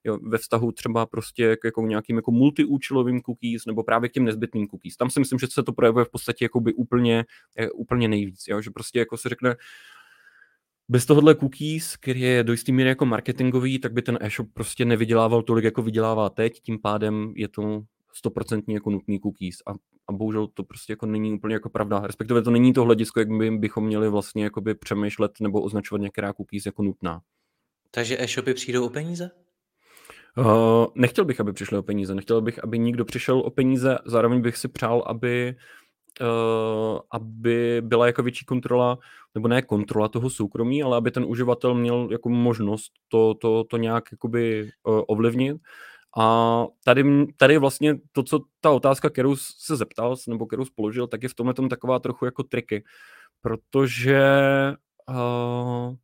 [0.04, 2.32] jo, ve vztahu třeba prostě k jako nějakým jako
[2.94, 4.96] multiúčelovým cookies nebo právě k těm nezbytným cookies.
[4.96, 7.24] Tam si myslím, že se to projevuje v podstatě jako by úplně,
[7.58, 9.56] eh, úplně nejvíc, jo, že prostě jako se řekne,
[10.88, 14.84] bez tohohle cookies, který je do jistý míry jako marketingový, tak by ten e-shop prostě
[14.84, 19.72] nevydělával tolik, jako vydělává teď, tím pádem je to stoprocentně jako nutný cookies a,
[20.08, 23.28] a bohužel to prostě jako není úplně jako pravda, respektive to není to hledisko, jak
[23.28, 27.20] by, bychom měli vlastně jakoby přemýšlet nebo označovat některá cookies jako nutná.
[27.90, 29.43] Takže e-shopy přijdou o peníze?
[30.38, 34.40] Uh, nechtěl bych, aby přišli o peníze, nechtěl bych, aby nikdo přišel o peníze, zároveň
[34.40, 35.56] bych si přál, aby,
[36.20, 38.98] uh, aby byla jako větší kontrola,
[39.34, 43.76] nebo ne kontrola toho soukromí, ale aby ten uživatel měl jako možnost to, to, to
[43.76, 45.56] nějak jakoby uh, ovlivnit.
[46.18, 51.22] A tady, tady vlastně to, co ta otázka, kterou se zeptal, nebo kterou položil, tak
[51.22, 52.84] je v tomhle tom taková trochu jako triky,
[53.40, 54.22] protože
[55.08, 55.94] uh,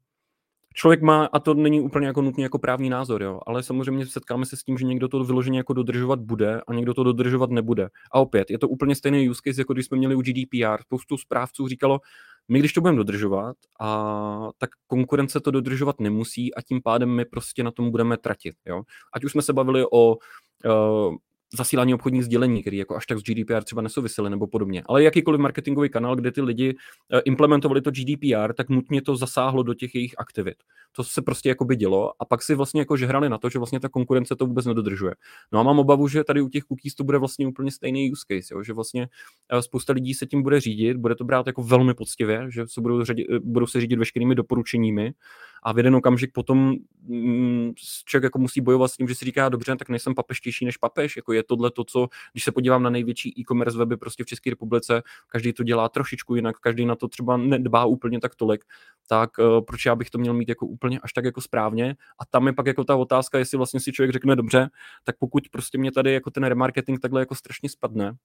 [0.74, 4.46] člověk má, a to není úplně jako nutně jako právní názor, jo, ale samozřejmě setkáme
[4.46, 7.88] se s tím, že někdo to vyloženě jako dodržovat bude a někdo to dodržovat nebude.
[8.12, 10.82] A opět, je to úplně stejný use case, jako když jsme měli u GDPR.
[10.82, 12.00] Spoustu správců říkalo,
[12.48, 17.24] my když to budeme dodržovat, a, tak konkurence to dodržovat nemusí a tím pádem my
[17.24, 18.54] prostě na tom budeme tratit.
[18.66, 18.82] Jo?
[19.14, 20.16] Ať už jsme se bavili o
[20.64, 21.16] uh,
[21.56, 24.82] zasílání obchodních sdělení, který jako až tak s GDPR třeba nesouvisely nebo podobně.
[24.86, 26.76] Ale jakýkoliv marketingový kanál, kde ty lidi
[27.12, 30.54] eh, implementovali to GDPR, tak nutně to zasáhlo do těch jejich aktivit.
[30.92, 33.58] To se prostě jako by dělo a pak si vlastně jako žehrali na to, že
[33.58, 35.14] vlastně ta konkurence to vůbec nedodržuje.
[35.52, 38.24] No a mám obavu, že tady u těch cookies to bude vlastně úplně stejný use
[38.28, 38.62] case, jo?
[38.62, 39.08] že vlastně
[39.52, 42.80] eh, spousta lidí se tím bude řídit, bude to brát jako velmi poctivě, že se
[42.80, 45.12] budou, řadit, eh, budou se řídit veškerými doporučeními
[45.62, 47.72] a v jeden okamžik potom mm,
[48.04, 51.16] člověk jako musí bojovat s tím, že si říká, dobře, tak nejsem papeštější než papež,
[51.16, 54.50] jako je tohle to, co, když se podívám na největší e-commerce weby prostě v České
[54.50, 58.64] republice, každý to dělá trošičku jinak, každý na to třeba nedbá úplně tak tolik,
[59.08, 62.26] tak uh, proč já bych to měl mít jako úplně až tak jako správně a
[62.26, 64.70] tam je pak jako ta otázka, jestli vlastně si člověk řekne dobře,
[65.04, 68.16] tak pokud prostě mě tady jako ten remarketing takhle jako strašně spadne,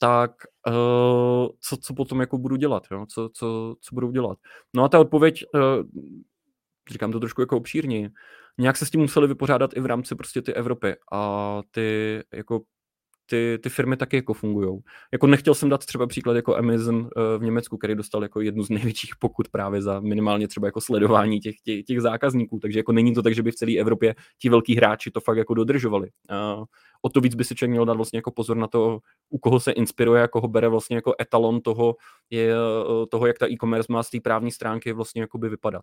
[0.00, 0.30] tak
[0.66, 3.06] uh, co, co potom jako budu dělat, jo?
[3.08, 4.38] Co, co, co budu dělat.
[4.74, 5.60] No a ta odpověď uh,
[6.90, 8.10] říkám to trošku jako obšírně,
[8.58, 12.60] nějak se s tím museli vypořádat i v rámci prostě ty Evropy a ty jako
[13.26, 14.80] ty, ty firmy taky jako fungují.
[15.12, 18.62] Jako nechtěl jsem dát třeba příklad jako Amazon eh, v Německu, který dostal jako jednu
[18.62, 22.92] z největších pokut právě za minimálně třeba jako sledování těch, těch, těch zákazníků, takže jako
[22.92, 26.08] není to tak, že by v celé Evropě ti velký hráči to fakt jako dodržovali.
[26.30, 26.56] A
[27.02, 28.98] o to víc by si člověk měl dát vlastně jako pozor na to,
[29.30, 31.96] u koho se inspiruje a koho bere vlastně jako etalon toho,
[32.30, 35.82] je, eh, toho jak ta e-commerce má z té právní stránky vlastně jako by vypadat.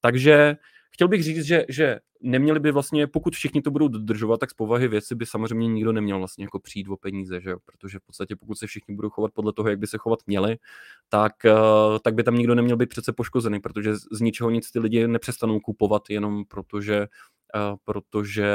[0.00, 0.56] Takže
[0.90, 4.54] chtěl bych říct, že, že neměli by vlastně, pokud všichni to budou dodržovat, tak z
[4.54, 7.58] povahy věci by samozřejmě nikdo neměl vlastně jako přijít o peníze, že jo?
[7.64, 10.56] protože v podstatě pokud se všichni budou chovat podle toho, jak by se chovat měli,
[11.08, 14.78] tak, uh, tak by tam nikdo neměl být přece poškozený, protože z, ničeho nic ty
[14.78, 17.06] lidi nepřestanou kupovat jenom protože
[17.70, 18.48] Uh, protože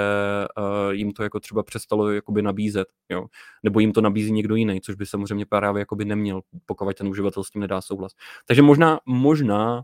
[0.57, 3.25] uh, jim to jako třeba přestalo jakoby nabízet, jo?
[3.63, 7.43] nebo jim to nabízí někdo jiný, což by samozřejmě právě jakoby neměl, pokud ten uživatel
[7.43, 8.11] s tím nedá souhlas.
[8.45, 9.83] Takže možná, možná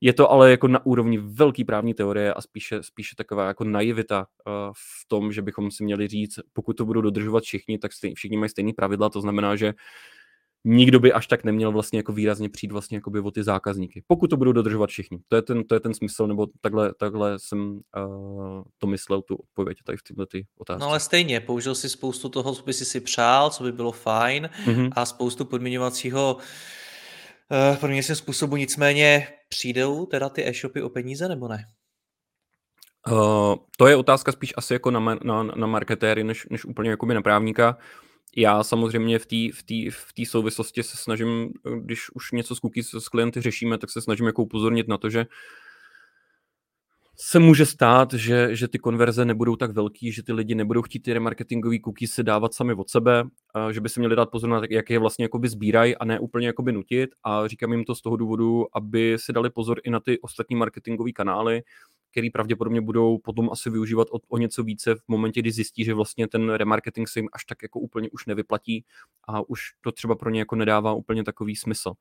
[0.00, 4.18] je to ale jako na úrovni velký právní teorie a spíše, spíše taková jako naivita
[4.18, 8.14] uh, v tom, že bychom si měli říct, pokud to budou dodržovat všichni, tak stej,
[8.14, 9.74] všichni mají stejné pravidla, to znamená, že
[10.64, 14.02] nikdo by až tak neměl vlastně jako výrazně přijít vlastně jako by o ty zákazníky.
[14.06, 15.18] Pokud to budou dodržovat všichni.
[15.28, 19.36] To je ten, to je ten smysl, nebo takhle, takhle jsem uh, to myslel, tu
[19.36, 20.80] odpověď tady v této otázce.
[20.80, 23.92] No ale stejně, použil si spoustu toho, co by si si přál, co by bylo
[23.92, 24.90] fajn mm-hmm.
[24.96, 26.42] a spoustu podmiňovacího uh,
[27.80, 31.64] podmiňovacího způsobu, nicméně přijdou teda ty e-shopy o peníze nebo ne?
[33.10, 37.06] Uh, to je otázka spíš asi jako na, na, na marketéry, než, než úplně jako
[37.06, 37.76] na právníka.
[38.36, 42.60] Já samozřejmě v té v tý, v tý souvislosti se snažím, když už něco s
[42.60, 45.26] cookies s klienty řešíme, tak se snažím jako upozornit na to, že uh,
[47.18, 51.00] se může stát, že, že ty konverze nebudou tak velký, že ty lidi nebudou chtít
[51.00, 53.24] ty remarketingové cookies si dávat sami od sebe,
[53.70, 56.46] že by si měli dát pozor na jak je vlastně jakoby sbírají a ne úplně
[56.46, 60.00] jakoby nutit a říkám jim to z toho důvodu, aby si dali pozor i na
[60.00, 61.62] ty ostatní marketingové kanály,
[62.10, 65.94] který pravděpodobně budou potom asi využívat o, o něco více v momentě, kdy zjistí, že
[65.94, 68.84] vlastně ten remarketing se jim až tak jako úplně už nevyplatí
[69.28, 71.92] a už to třeba pro ně jako nedává úplně takový smysl.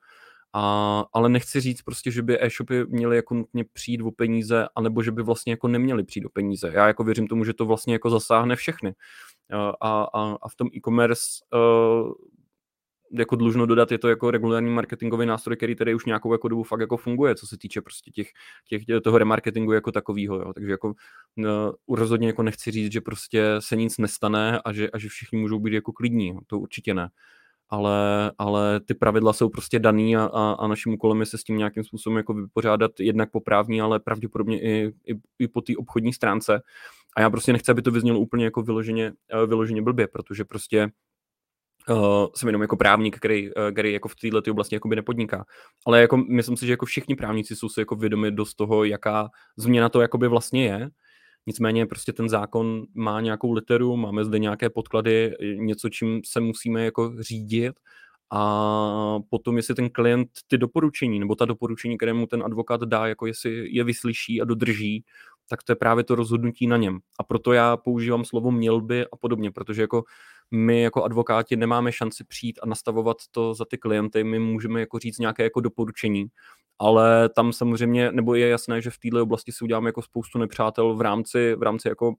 [0.58, 5.04] A, ale nechci říct prostě, že by e-shopy měly jako nutně přijít o peníze, anebo
[5.04, 6.72] že by vlastně jako neměly přijít o peníze.
[6.74, 8.94] Já jako věřím tomu, že to vlastně jako zasáhne všechny.
[9.82, 12.12] A, a, a v tom e-commerce uh,
[13.12, 16.64] jako dlužno dodat, je to jako regulární marketingový nástroj, který tady už nějakou jako dobu
[16.64, 18.28] fakt jako funguje, co se týče prostě těch,
[18.70, 23.76] těch toho remarketingu jako takového, takže jako uh, rozhodně jako nechci říct, že prostě se
[23.76, 27.10] nic nestane a že, a že všichni můžou být jako klidní, to určitě ne
[27.70, 31.44] ale, ale ty pravidla jsou prostě daný a, a, a naším úkolem je se s
[31.44, 35.74] tím nějakým způsobem jako vypořádat jednak po právní, ale pravděpodobně i, i, i po té
[35.78, 36.62] obchodní stránce.
[37.18, 40.90] A já prostě nechci, aby to vyznělo úplně jako vyloženě, eh, vyloženě blbě, protože prostě
[41.90, 45.46] Uh, jsem jenom jako právník, který, uh, který jako v této oblasti jakoby nepodniká.
[45.86, 49.30] Ale jako myslím si, že jako všichni právníci jsou si jako vědomi dost toho, jaká
[49.58, 50.90] změna to jakoby vlastně je
[51.48, 56.86] Nicméně prostě ten zákon má nějakou literu, máme zde nějaké podklady, něco, čím se musíme
[56.86, 57.74] jako řídit
[58.32, 63.08] a potom, jestli ten klient ty doporučení, nebo ta doporučení, které mu ten advokát dá,
[63.08, 65.04] jako jestli je vyslyší a dodrží,
[65.50, 67.00] tak to je právě to rozhodnutí na něm.
[67.20, 70.04] A proto já používám slovo měl by a podobně, protože jako
[70.52, 75.00] my jako advokáti nemáme šanci přijít a nastavovat to za ty klienty, my můžeme jako
[75.00, 76.26] říct nějaké jako doporučení,
[76.80, 80.96] ale tam samozřejmě, nebo je jasné, že v této oblasti si uděláme jako spoustu nepřátel
[80.96, 82.14] v rámci, v rámci jako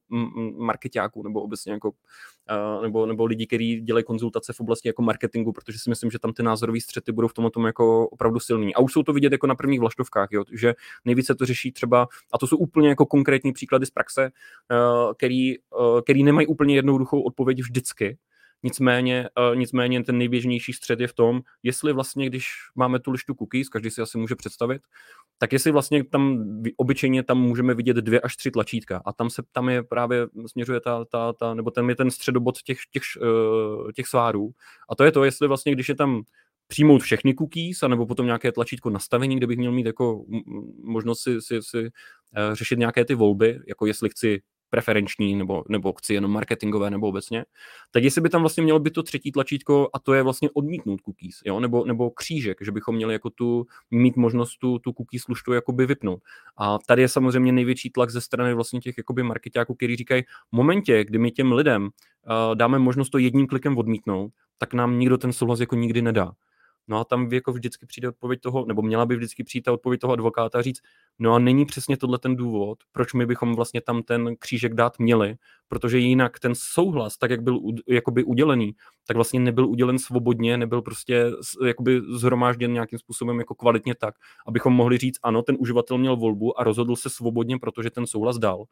[0.57, 5.53] marketáků nebo obecně jako uh, nebo, nebo lidi, kteří dělají konzultace v oblasti jako marketingu,
[5.53, 8.75] protože si myslím, že tam ty názorové střety budou v tomhle tom jako opravdu silný.
[8.75, 12.09] A už jsou to vidět jako na prvních vlaštovkách, jo, že nejvíce to řeší třeba,
[12.33, 14.31] a to jsou úplně jako konkrétní příklady z praxe,
[14.71, 18.19] uh, který, uh, který nemají úplně jednoduchou odpověď vždycky,
[18.63, 23.35] Nicméně, uh, nicméně ten nejběžnější střed je v tom, jestli vlastně, když máme tu lištu
[23.35, 24.83] cookies, každý si asi může představit,
[25.39, 26.45] tak jestli vlastně tam
[26.77, 30.81] obyčejně tam můžeme vidět dvě až tři tlačítka a tam se tam je právě směřuje
[30.81, 34.51] ta, ta, ta nebo ten je ten středobod těch, těch, uh, těch svárů.
[34.91, 36.23] A to je to, jestli vlastně, když je tam
[36.67, 40.25] přijmout všechny cookies, anebo potom nějaké tlačítko nastavení, kde bych měl mít jako
[40.85, 41.91] možnost si, si, si uh,
[42.53, 44.43] řešit nějaké ty volby, jako jestli chci
[44.77, 47.45] preferenční, nebo, nebo chci jenom marketingové, nebo obecně,
[47.91, 51.01] tak jestli by tam vlastně mělo být to třetí tlačítko a to je vlastně odmítnout
[51.01, 51.61] cookies, jo?
[51.61, 55.87] Nebo, nebo křížek, že bychom měli jako tu, mít možnost tu, tu cookies služtu jakoby
[55.87, 56.21] vypnout.
[56.57, 60.57] A tady je samozřejmě největší tlak ze strany vlastně těch jakoby marketáků, kteří říkají, v
[60.57, 65.19] momentě, kdy my těm lidem uh, dáme možnost to jedním klikem odmítnout, tak nám nikdo
[65.19, 66.33] ten souhlas jako nikdy nedá.
[66.89, 70.01] No a tam jako vždycky přijde odpověď toho, nebo měla by vždycky přijít ta odpověď
[70.01, 70.81] toho advokáta říct,
[71.19, 74.99] no a není přesně tohle ten důvod, proč my bychom vlastně tam ten křížek dát
[74.99, 75.37] měli,
[75.69, 78.73] protože jinak ten souhlas, tak jak byl jakoby udělený,
[79.07, 81.25] tak vlastně nebyl udělen svobodně, nebyl prostě
[81.67, 84.15] jakoby zhromážděn nějakým způsobem jako kvalitně tak,
[84.47, 88.39] abychom mohli říct, ano, ten uživatel měl volbu a rozhodl se svobodně, protože ten souhlas
[88.39, 88.65] dal.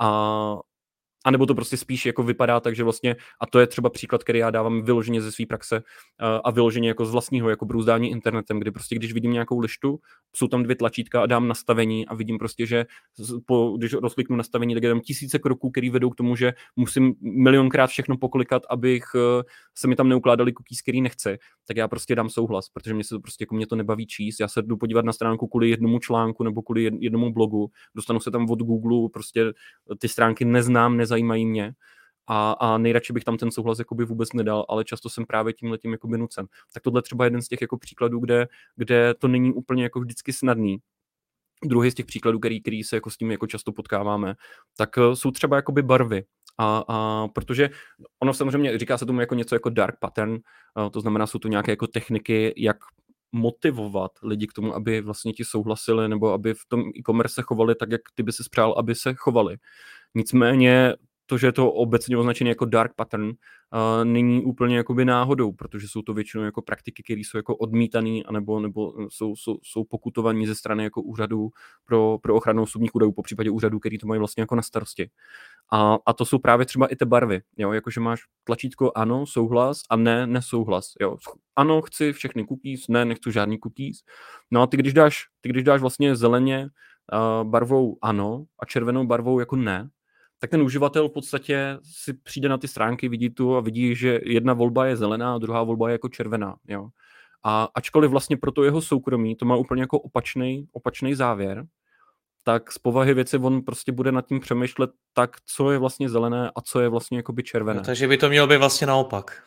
[0.00, 0.58] A,
[1.24, 4.24] a nebo to prostě spíš jako vypadá tak, že vlastně, a to je třeba příklad,
[4.24, 8.10] který já dávám vyloženě ze své praxe eh, a vyloženě jako z vlastního, jako brůzdání
[8.10, 9.98] internetem, kdy prostě když vidím nějakou lištu,
[10.36, 12.86] jsou tam dvě tlačítka a dám nastavení a vidím prostě, že
[13.46, 17.14] po, když rozkliknu nastavení, tak je tam tisíce kroků, které vedou k tomu, že musím
[17.20, 19.42] milionkrát všechno poklikat, abych eh,
[19.74, 23.14] se mi tam neukládali cookies, který nechce, tak já prostě dám souhlas, protože mě se
[23.14, 24.40] to prostě jako mě to nebaví číst.
[24.40, 28.30] Já se jdu podívat na stránku kvůli jednomu článku nebo kvůli jednomu blogu, dostanu se
[28.30, 29.52] tam od Google, prostě
[29.98, 31.74] ty stránky neznám, neznám nezajímají mě
[32.26, 35.70] a, a nejradši bych tam ten souhlas jakoby vůbec nedal, ale často jsem právě tím
[35.70, 36.46] letím jakoby nucen.
[36.74, 40.32] Tak tohle třeba jeden z těch jako příkladů, kde, kde to není úplně jako vždycky
[40.32, 40.78] snadný.
[41.64, 44.34] Druhý z těch příkladů, který, který se jako s tím jako často potkáváme,
[44.76, 46.24] tak eh, jsou třeba jakoby barvy.
[46.58, 47.70] A, a protože
[48.22, 50.38] ono samozřejmě říká se tomu jako něco jako dark pattern,
[50.74, 52.76] a to znamená, jsou to nějaké jako techniky, jak
[53.32, 57.74] motivovat lidi k tomu, aby vlastně ti souhlasili nebo aby v tom e-commerce se chovali
[57.74, 59.56] tak, jak ty by si spřál, aby se chovali.
[60.14, 60.94] Nicméně
[61.26, 65.88] to, že je to obecně označené jako dark pattern, uh, není úplně jakoby náhodou, protože
[65.88, 70.46] jsou to většinou jako praktiky, které jsou jako odmítané, anebo nebo jsou, jsou, jsou pokutovaní
[70.46, 71.50] ze strany jako úřadů
[71.84, 75.10] pro, pro ochranu osobních údajů, po případě úřadů, který to mají vlastně jako na starosti.
[75.72, 79.80] A, a to jsou právě třeba i ty barvy, jo, jakože máš tlačítko ano, souhlas
[79.90, 81.16] a ne, nesouhlas, jo.
[81.56, 83.98] Ano, chci všechny cookies, ne, nechci žádný cookies.
[84.50, 86.68] No a ty když dáš, ty když dáš vlastně zeleně
[87.42, 89.88] barvou ano a červenou barvou jako ne,
[90.42, 94.20] tak ten uživatel v podstatě si přijde na ty stránky, vidí tu a vidí, že
[94.24, 96.56] jedna volba je zelená a druhá volba je jako červená.
[96.68, 96.88] Jo.
[97.44, 101.66] A ačkoliv vlastně pro to jeho soukromí to má úplně jako opačný, opačný závěr,
[102.44, 106.50] tak z povahy věci on prostě bude nad tím přemýšlet tak, co je vlastně zelené
[106.54, 107.78] a co je vlastně jakoby červené.
[107.78, 109.42] No, takže by to mělo být vlastně naopak.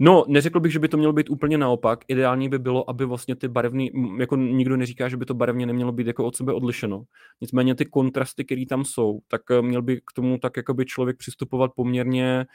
[0.00, 2.04] No, neřekl bych, že by to mělo být úplně naopak.
[2.08, 5.92] Ideální by bylo, aby vlastně ty barevný, jako nikdo neříká, že by to barevně nemělo
[5.92, 7.02] být jako od sebe odlišeno.
[7.40, 10.84] Nicméně ty kontrasty, které tam jsou, tak eh, měl by k tomu tak jako by
[10.84, 12.46] člověk přistupovat poměrně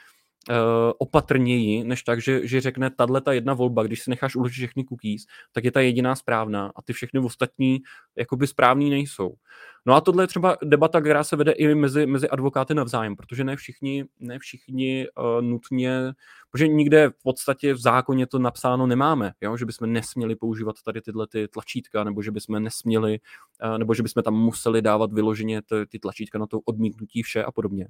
[0.48, 0.56] uh,
[0.98, 4.84] opatrněji, než tak, že, že řekne, tahle ta jedna volba, když si necháš uložit všechny
[4.84, 5.22] cookies,
[5.52, 7.78] tak je ta jediná správná a ty všechny ostatní
[8.18, 9.34] jakoby správný nejsou.
[9.86, 13.44] No a tohle je třeba debata, která se vede i mezi, mezi advokáty navzájem, protože
[13.44, 16.12] ne všichni, ne všichni uh, nutně,
[16.50, 19.56] protože nikde v podstatě v zákoně to napsáno nemáme, jo?
[19.56, 23.18] že bychom nesměli používat tady tyhle ty tlačítka, nebo že bychom nesměli,
[23.64, 27.44] uh, nebo že bychom tam museli dávat vyloženě ty, ty tlačítka na to odmítnutí vše
[27.44, 27.86] a podobně.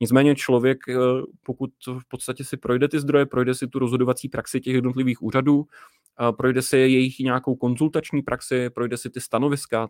[0.00, 0.94] Nicméně člověk, uh,
[1.42, 5.66] pokud v podstatě si projde ty zdroje, projde si tu rozhodovací praxi těch jednotlivých úřadů,
[6.36, 9.88] projde si jejich nějakou konzultační praxi, projde si ty stanoviska,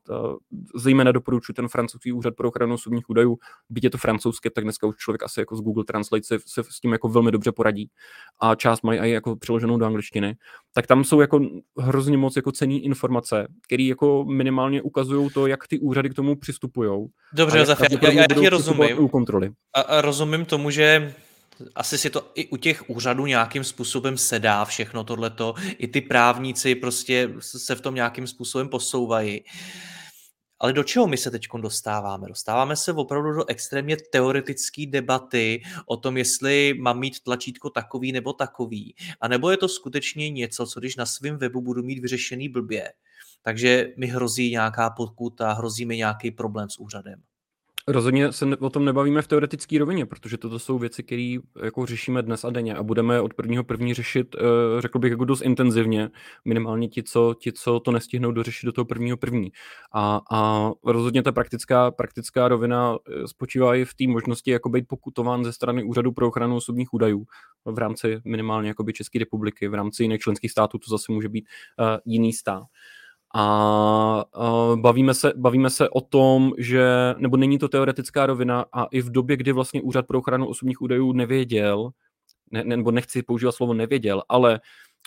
[0.75, 3.39] zejména doporučuji ten francouzský úřad pro ochranu osobních údajů,
[3.71, 6.63] byť je to francouzské, tak dneska už člověk asi jako z Google Translate se, se
[6.71, 7.91] s tím jako velmi dobře poradí
[8.41, 10.37] a část mají i jako přeloženou do angličtiny,
[10.75, 11.41] tak tam jsou jako
[11.79, 16.37] hrozně moc jako cený informace, které jako minimálně ukazují to, jak ty úřady k tomu
[16.37, 17.09] přistupují.
[17.33, 19.09] Dobře, Josef, já, já, já rozumím.
[19.09, 19.51] kontroly.
[19.75, 21.15] A, a rozumím tomu, že
[21.75, 25.55] asi si to i u těch úřadů nějakým způsobem sedá všechno tohleto.
[25.79, 29.45] I ty právníci prostě se v tom nějakým způsobem posouvají.
[30.61, 32.29] Ale do čeho my se teď dostáváme?
[32.29, 38.33] Dostáváme se opravdu do extrémně teoretické debaty o tom, jestli mám mít tlačítko takový nebo
[38.33, 38.95] takový.
[39.21, 42.93] A nebo je to skutečně něco, co když na svém webu budu mít vyřešený blbě,
[43.43, 47.23] takže mi hrozí nějaká podkuta, hrozí mi nějaký problém s úřadem.
[47.93, 52.23] Rozhodně se o tom nebavíme v teoretické rovině, protože toto jsou věci, které jako řešíme
[52.23, 56.11] dnes a denně a budeme od prvního první řešit, eh, řekl bych, jako dost intenzivně,
[56.45, 59.53] minimálně ti, co, ti, co to nestihnou dořešit do toho prvního první.
[59.93, 64.89] A, a rozhodně ta praktická, praktická rovina eh, spočívá i v té možnosti jako být
[64.89, 67.25] pokutován ze strany Úřadu pro ochranu osobních údajů
[67.65, 71.45] v rámci minimálně České republiky, v rámci jiných členských států to zase může být
[71.79, 72.63] uh, jiný stát.
[73.35, 78.85] A uh, bavíme, se, bavíme se o tom, že, nebo není to teoretická rovina a
[78.85, 81.91] i v době, kdy vlastně Úřad pro ochranu osobních údajů nevěděl,
[82.51, 84.61] ne, nebo nechci používat slovo nevěděl, ale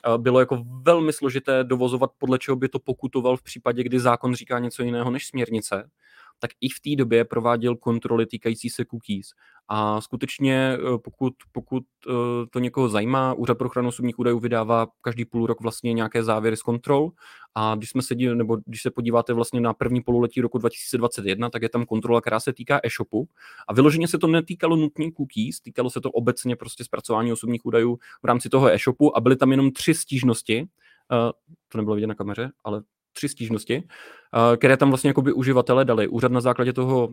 [0.07, 4.35] uh, bylo jako velmi složité dovozovat, podle čeho by to pokutoval v případě, kdy zákon
[4.35, 5.89] říká něco jiného než směrnice,
[6.39, 9.27] tak i v té době prováděl kontroly týkající se cookies.
[9.67, 12.11] A skutečně, eh, pokud, pokud eh,
[12.49, 16.57] to někoho zajímá, Úřad pro ochranu osobních údajů vydává každý půl rok vlastně nějaké závěry
[16.57, 17.11] z kontrol.
[17.55, 21.49] A když jsme se dívali, nebo když se podíváte vlastně na první pololetí roku 2021,
[21.49, 23.27] tak je tam kontrola, která se týká e-shopu.
[23.67, 27.97] A vyloženě se to netýkalo nutně cookies, týkalo se to obecně prostě zpracování osobních údajů
[28.23, 30.67] v rámci toho e-shopu a byly tam jenom tři stížnosti
[31.69, 33.83] to nebylo vidět na kameře, ale tři stížnosti,
[34.57, 36.07] které tam vlastně jakoby uživatelé dali.
[36.07, 37.09] Úřad na základě toho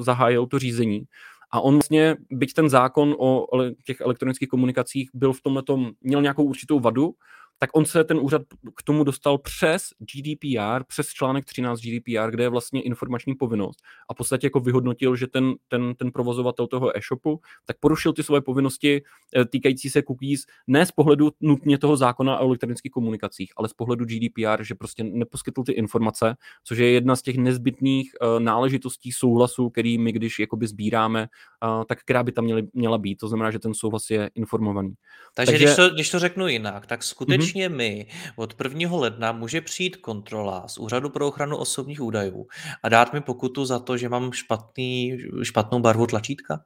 [0.00, 1.04] zahájil to řízení
[1.50, 3.46] a on vlastně, byť ten zákon o
[3.84, 5.62] těch elektronických komunikacích byl v tomhle
[6.00, 7.14] měl nějakou určitou vadu,
[7.58, 8.42] tak on se ten úřad
[8.76, 13.78] k tomu dostal přes GDPR, přes článek 13 GDPR, kde je vlastně informační povinnost
[14.10, 18.22] a v podstatě jako vyhodnotil, že ten, ten, ten provozovatel toho e-shopu tak porušil ty
[18.22, 19.02] svoje povinnosti
[19.36, 23.72] eh, týkající se cookies ne z pohledu nutně toho zákona o elektronických komunikacích, ale z
[23.72, 29.12] pohledu GDPR, že prostě neposkytl ty informace, což je jedna z těch nezbytných uh, náležitostí
[29.12, 31.28] souhlasu, který my, když jakoby sbíráme,
[31.62, 33.16] uh, tak která by tam měly, měla být.
[33.16, 34.94] To znamená, že ten souhlas je informovaný.
[35.34, 38.96] Takže, Takže když, to, když to řeknu jinak, tak skutečně skutečně my od 1.
[38.96, 42.46] ledna může přijít kontrola z Úřadu pro ochranu osobních údajů
[42.82, 46.64] a dát mi pokutu za to, že mám špatný, špatnou barvu tlačítka?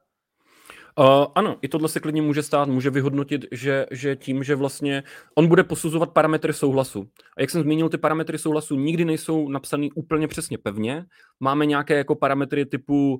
[0.99, 5.03] Uh, ano, i tohle se klidně může stát, může vyhodnotit, že, že tím, že vlastně
[5.35, 7.09] on bude posuzovat parametry souhlasu.
[7.37, 11.05] A jak jsem zmínil, ty parametry souhlasu nikdy nejsou napsané úplně přesně pevně.
[11.39, 13.13] Máme nějaké jako parametry typu,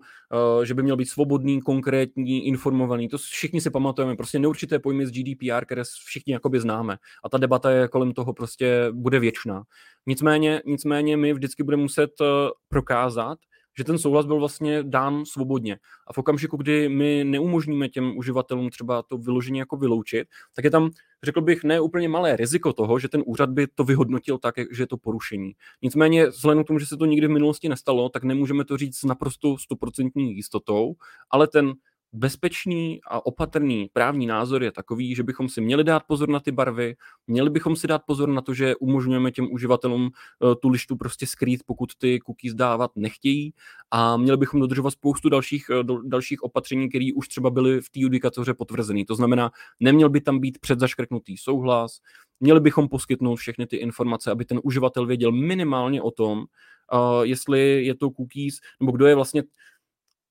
[0.58, 3.08] uh, že by měl být svobodný, konkrétní, informovaný.
[3.10, 6.98] To všichni si pamatujeme, prostě neurčité pojmy z GDPR, které všichni jakoby známe.
[7.24, 9.64] A ta debata je kolem toho prostě bude věčná.
[10.06, 12.28] Nicméně, nicméně my vždycky budeme muset uh,
[12.70, 13.40] prokázat,
[13.80, 15.78] že ten souhlas byl vlastně dán svobodně.
[16.08, 20.72] A v okamžiku, kdy my neumožníme těm uživatelům třeba to vyloženě jako vyloučit, tak je
[20.72, 20.90] tam,
[21.24, 24.84] řekl bych, ne úplně malé riziko toho, že ten úřad by to vyhodnotil tak, že
[24.84, 25.52] je to porušení.
[25.82, 28.98] Nicméně, vzhledem k tomu, že se to nikdy v minulosti nestalo, tak nemůžeme to říct
[28.98, 30.96] s naprosto stoprocentní jistotou,
[31.32, 31.74] ale ten
[32.14, 36.52] bezpečný a opatrný právní názor je takový, že bychom si měli dát pozor na ty
[36.52, 36.96] barvy,
[37.28, 41.28] měli bychom si dát pozor na to, že umožňujeme těm uživatelům eh, tu lištu prostě
[41.28, 43.54] skrýt, pokud ty cookies dávat nechtějí
[43.92, 48.00] a měli bychom dodržovat spoustu dalších, eh, dalších opatření, které už třeba byly v té
[48.00, 49.06] judikatoře potvrzené.
[49.08, 52.00] To znamená, neměl by tam být předzaškrtnutý souhlas,
[52.40, 57.86] měli bychom poskytnout všechny ty informace, aby ten uživatel věděl minimálně o tom, uh, jestli
[57.86, 59.44] je to cookies, nebo kdo je vlastně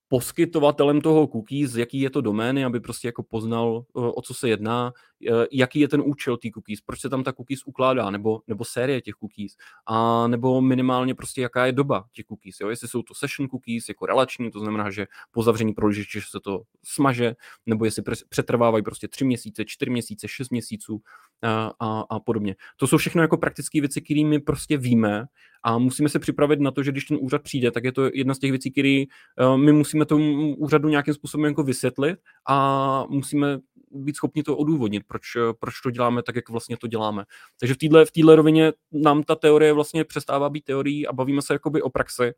[0.09, 4.49] poskytovatelem toho cookies, jaký je to domény, aby prostě jako poznal, eh, o co se
[4.49, 4.93] jedná,
[5.31, 8.65] eh, jaký je ten účel té cookies, proč se tam ta cookies ukládá, nebo, nebo
[8.65, 9.57] série těch cookies,
[9.87, 12.69] a nebo minimálně prostě jaká je doba těch cookies, jo?
[12.69, 16.63] jestli jsou to session cookies jako relační, to znamená, že po zavření prohlížeče se to
[16.85, 17.35] smaže,
[17.67, 21.01] nebo jestli přetrvávají prostě tři měsíce, čtyři měsíce, šest měsíců
[21.43, 22.57] a, a, a podobně.
[22.77, 25.27] To jsou všechno jako praktické věci, které prostě víme
[25.63, 28.35] a musíme se připravit na to, že když ten úřad přijde, tak je to jedna
[28.35, 29.05] z těch věcí, které
[29.41, 33.59] uh, my musíme tomu úřadu nějakým způsobem jako vysvětlit a musíme
[33.91, 35.23] být schopni to odůvodnit, proč,
[35.61, 37.25] proč to děláme tak, jak vlastně to děláme.
[37.61, 41.43] Takže v téhle v téhle rovině nám ta teorie vlastně přestává být teorií a bavíme
[41.43, 42.33] se jakoby o praxi,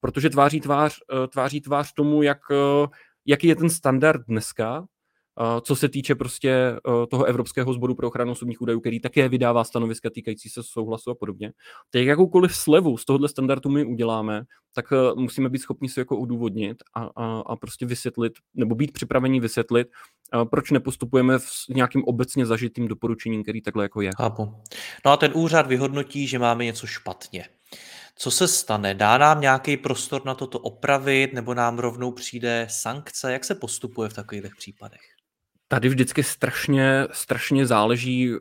[0.00, 2.86] protože tváří tvář, eh, tváří tvář tomu, jak, eh,
[3.26, 4.86] jaký je ten standard dneska,
[5.60, 9.64] co se týče prostě eh, toho Evropského sboru pro ochranu osobních údajů, který také vydává
[9.64, 11.52] stanoviska týkající se souhlasu a podobně.
[11.90, 14.42] Tak jakoukoliv slevu z tohohle standardu my uděláme,
[14.74, 18.92] tak eh, musíme být schopni si jako udůvodnit a, a, a prostě vysvětlit, nebo být
[18.92, 19.88] připraveni vysvětlit,
[20.50, 24.10] proč nepostupujeme s nějakým obecně zažitým doporučením, který takhle jako je.
[24.16, 24.54] Chápu.
[25.04, 27.44] No a ten úřad vyhodnotí, že máme něco špatně.
[28.16, 28.94] Co se stane?
[28.94, 33.32] Dá nám nějaký prostor na toto opravit, nebo nám rovnou přijde sankce?
[33.32, 35.17] Jak se postupuje v takových případech?
[35.70, 38.38] Tady vždycky strašně, strašně záleží, uh,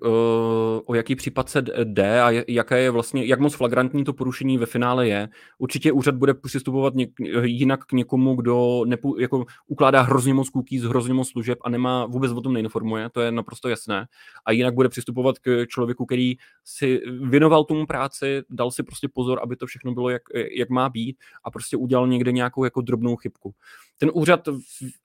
[0.86, 4.66] o jaký případ se jde a jaké je vlastně, jak moc flagrantní to porušení ve
[4.66, 5.30] finále je.
[5.58, 7.10] Určitě úřad bude přistupovat něk,
[7.44, 12.06] jinak k někomu, kdo nepu, jako ukládá hrozně moc cookies, hrozně moc služeb a nemá
[12.06, 14.08] vůbec o tom neinformuje, to je naprosto jasné.
[14.46, 19.40] A jinak bude přistupovat k člověku, který si věnoval tomu práci, dal si prostě pozor,
[19.44, 20.22] aby to všechno bylo, jak,
[20.58, 23.54] jak má být a prostě udělal někde nějakou jako drobnou chybku
[23.98, 24.50] ten úřad,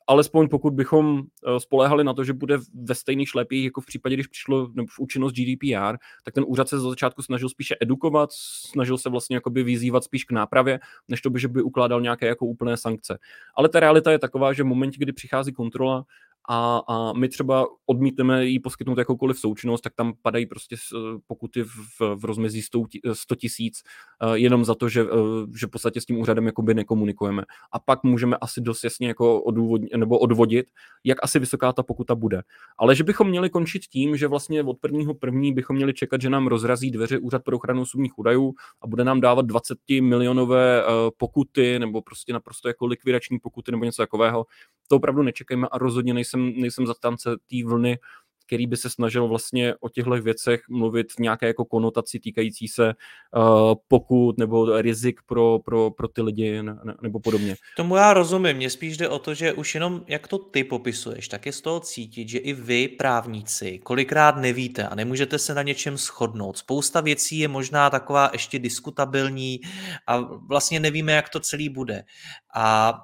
[0.06, 4.14] alespoň pokud bychom eh, spolehali na to, že bude ve stejných šlepích, jako v případě,
[4.14, 8.98] když přišlo v účinnost GDPR, tak ten úřad se za začátku snažil spíše edukovat, snažil
[8.98, 12.46] se vlastně jakoby vyzývat spíš k nápravě, než to by, že by ukládal nějaké jako
[12.46, 13.18] úplné sankce.
[13.54, 16.04] Ale ta realita je taková, že v momentě, kdy přichází kontrola,
[16.48, 20.76] a, a my třeba odmítneme jí poskytnout jakoukoliv součinnost, tak tam padají prostě
[21.26, 23.82] pokuty v, v rozmezí 100 tisíc
[24.22, 25.06] eh, jenom za to, že, eh,
[25.58, 27.42] že v podstatě s tím úřadem jakoby nekomunikujeme.
[27.72, 30.66] A pak můžeme asi dost jasně jako odůvodnit, nebo odvodit,
[31.04, 32.42] jak asi vysoká ta pokuta bude.
[32.78, 36.30] Ale že bychom měli končit tím, že vlastně od prvního první bychom měli čekat, že
[36.30, 40.84] nám rozrazí dveře Úřad pro ochranu osobních údajů a bude nám dávat 20 milionové eh,
[41.16, 44.46] pokuty nebo prostě naprosto jako likvidační pokuty nebo něco takového,
[44.88, 47.98] to opravdu nečekejme a rozhodně nejsem, nejsem zastánce té vlny
[48.52, 52.94] který by se snažil vlastně o těchto věcech mluvit v nějaké jako konotaci týkající se
[53.36, 57.56] uh, pokud nebo rizik pro, pro, pro ty lidi ne, nebo podobně.
[57.76, 58.56] Tomu já rozumím.
[58.56, 61.60] Mně spíš jde o to, že už jenom jak to ty popisuješ, tak je z
[61.60, 66.58] toho cítit, že i vy, právníci, kolikrát nevíte a nemůžete se na něčem shodnout.
[66.58, 69.60] Spousta věcí je možná taková ještě diskutabilní
[70.06, 70.18] a
[70.48, 72.04] vlastně nevíme, jak to celý bude.
[72.54, 72.94] A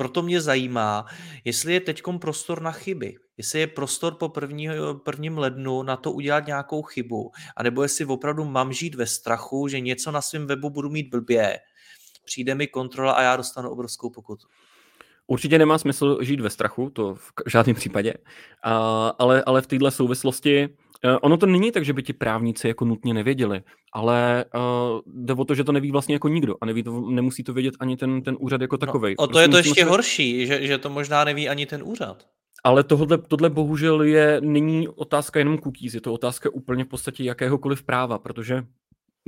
[0.00, 1.06] proto mě zajímá,
[1.44, 4.68] jestli je teď prostor na chyby, jestli je prostor po první,
[5.04, 9.80] prvním lednu na to udělat nějakou chybu, anebo jestli opravdu mám žít ve strachu, že
[9.80, 11.58] něco na svém webu budu mít blbě,
[12.24, 14.46] přijde mi kontrola a já dostanu obrovskou pokutu.
[15.26, 18.14] Určitě nemá smysl žít ve strachu, to v žádném případě,
[19.18, 20.68] ale, ale v této souvislosti
[21.22, 25.44] ono to není tak, že by ti právníci jako nutně nevěděli, ale uh, jde o
[25.44, 28.22] to, že to neví vlastně jako nikdo a neví to, nemusí to vědět ani ten,
[28.22, 29.14] ten úřad jako takový.
[29.18, 29.90] No, o to prostě je to ještě se...
[29.90, 32.26] horší, že, že to možná neví ani ten úřad.
[32.64, 37.24] Ale tohle, tohle bohužel je, není otázka jenom cookies, je to otázka úplně v podstatě
[37.24, 38.64] jakéhokoliv práva, protože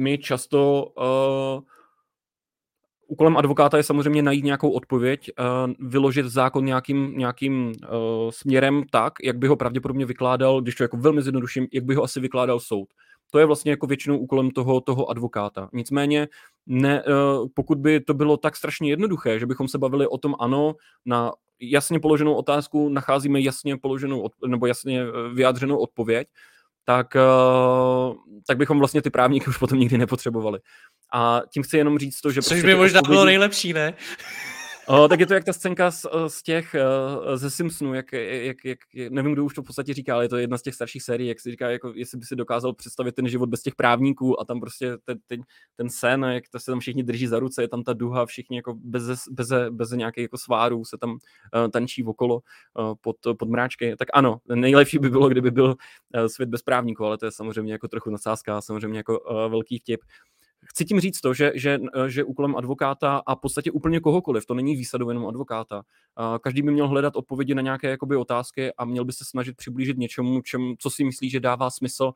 [0.01, 1.63] my často uh,
[3.13, 9.13] Úkolem advokáta je samozřejmě najít nějakou odpověď, uh, vyložit zákon nějakým, nějakým uh, směrem tak,
[9.25, 12.61] jak by ho pravděpodobně vykládal, když to jako velmi zjednoduším, jak by ho asi vykládal
[12.61, 12.89] soud.
[13.31, 15.69] To je vlastně jako většinou úkolem toho, toho advokáta.
[15.73, 16.29] Nicméně,
[16.67, 20.35] ne, uh, pokud by to bylo tak strašně jednoduché, že bychom se bavili o tom,
[20.41, 25.05] ano, na jasně položenou otázku nacházíme jasně položenou nebo jasně
[25.35, 26.29] vyjádřenou odpověď,
[26.85, 27.07] tak,
[28.47, 30.61] tak bychom vlastně ty právníky už potom nikdy nepotřebovali.
[31.15, 32.43] A tím chci jenom říct to, že...
[32.43, 33.95] Což prostě by možná bylo nejlepší, ne?
[34.87, 36.77] O, tak je to jak ta scénka z, z těch,
[37.35, 38.79] ze Simpsonů, jak, jak, jak,
[39.11, 41.29] nevím, kdo už to v podstatě říká, ale je to jedna z těch starších sérií,
[41.29, 44.45] jak si říká, jako, jestli by si dokázal představit ten život bez těch právníků a
[44.45, 45.41] tam prostě ten, ten,
[45.77, 48.57] ten sen, jak to se tam všichni drží za ruce, je tam ta duha, všichni
[48.57, 51.19] jako bez, bez, bez nějakých jako svárů se tam uh,
[51.71, 53.97] tančí okolo uh, pod, pod mráčky.
[53.97, 57.73] Tak ano, nejlepší by bylo, kdyby byl uh, svět bez právníků, ale to je samozřejmě
[57.73, 60.01] jako trochu nadsázka, samozřejmě jako uh, velký vtip.
[60.65, 64.55] Chci tím říct to, že, že, že úkolem advokáta a v podstatě úplně kohokoliv, to
[64.55, 65.83] není výsadou jenom advokáta,
[66.41, 69.99] každý by měl hledat odpovědi na nějaké jakoby, otázky a měl by se snažit přiblížit
[69.99, 72.13] něčemu, čem, co si myslí, že dává smysl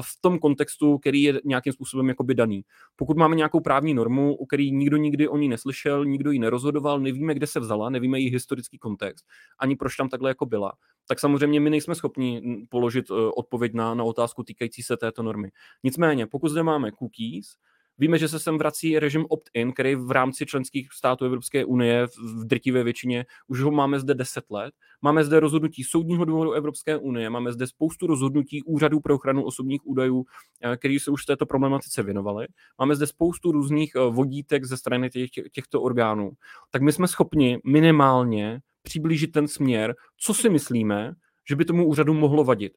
[0.00, 2.64] v tom kontextu, který je nějakým způsobem jakoby daný.
[2.96, 7.00] Pokud máme nějakou právní normu, o který nikdo nikdy o ní neslyšel, nikdo ji nerozhodoval,
[7.00, 9.24] nevíme, kde se vzala, nevíme její historický kontext,
[9.58, 10.72] ani proč tam takhle jako byla,
[11.08, 15.50] tak samozřejmě my nejsme schopni položit e, odpověď na, na otázku týkající se této normy.
[15.84, 17.56] Nicméně, pokud zde máme cookies,
[17.98, 22.44] Víme, že se sem vrací režim opt-in, který v rámci členských států Evropské unie v
[22.44, 24.74] drtivé většině už ho máme zde 10 let.
[25.02, 29.86] Máme zde rozhodnutí Soudního dvoru Evropské unie, máme zde spoustu rozhodnutí úřadů pro ochranu osobních
[29.86, 30.24] údajů,
[30.62, 32.46] eh, který se už této problematice věnovali.
[32.78, 36.30] Máme zde spoustu různých eh, vodítek ze strany těch, těchto orgánů.
[36.70, 41.12] Tak my jsme schopni minimálně přiblížit ten směr, co si myslíme,
[41.48, 42.72] že by tomu úřadu mohlo vadit.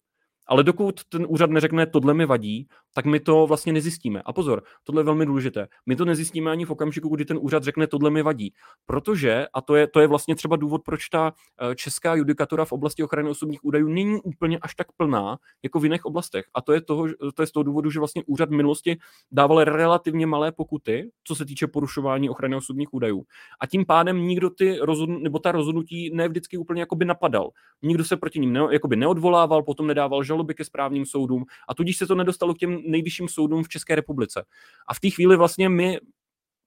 [0.52, 4.22] Ale dokud ten úřad neřekne, tohle mi vadí, tak my to vlastně nezjistíme.
[4.26, 5.68] A pozor, tohle je velmi důležité.
[5.86, 8.54] My to nezjistíme ani v okamžiku, kdy ten úřad řekne, tohle mi vadí.
[8.86, 12.72] Protože, a to je, to je vlastně třeba důvod, proč ta eh, česká judikatura v
[12.72, 16.46] oblasti ochrany osobních údajů není úplně až tak plná, jako v jiných oblastech.
[16.54, 18.98] A to je, toho, to je z toho důvodu, že vlastně úřad v minulosti
[19.32, 23.24] dával relativně malé pokuty, co se týče porušování ochrany osobních údajů.
[23.60, 27.50] A tím pádem nikdo ty rozhodn- nebo ta rozhodnutí ne vždycky úplně napadal.
[27.82, 28.62] Nikdo se proti ním ne,
[28.96, 33.28] neodvolával, potom nedával žaloby ke správním soudům a tudíž se to nedostalo k těm nejvyšším
[33.28, 34.46] soudům v České republice.
[34.88, 36.00] A v té chvíli vlastně my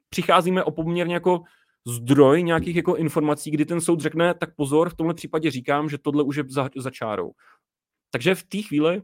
[0.08, 1.42] přicházíme o poměrně jako
[1.86, 5.98] zdroj nějakých jako informací, kdy ten soud řekne, tak pozor, v tomhle případě říkám, že
[5.98, 7.32] tohle už je za, za čárou.
[8.10, 9.02] Takže v té chvíli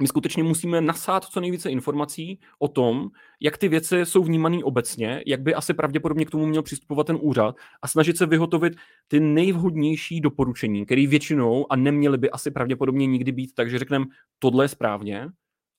[0.00, 5.22] my skutečně musíme nasát co nejvíce informací o tom, jak ty věci jsou vnímané obecně,
[5.26, 8.72] jak by asi pravděpodobně k tomu měl přistupovat ten úřad a snažit se vyhotovit
[9.08, 14.04] ty nejvhodnější doporučení, které většinou a neměly by asi pravděpodobně nikdy být tak, že řekneme,
[14.38, 15.28] tohle je správně,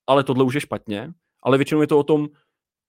[0.07, 1.13] ale tohle už je špatně,
[1.43, 2.28] ale většinou je to o tom,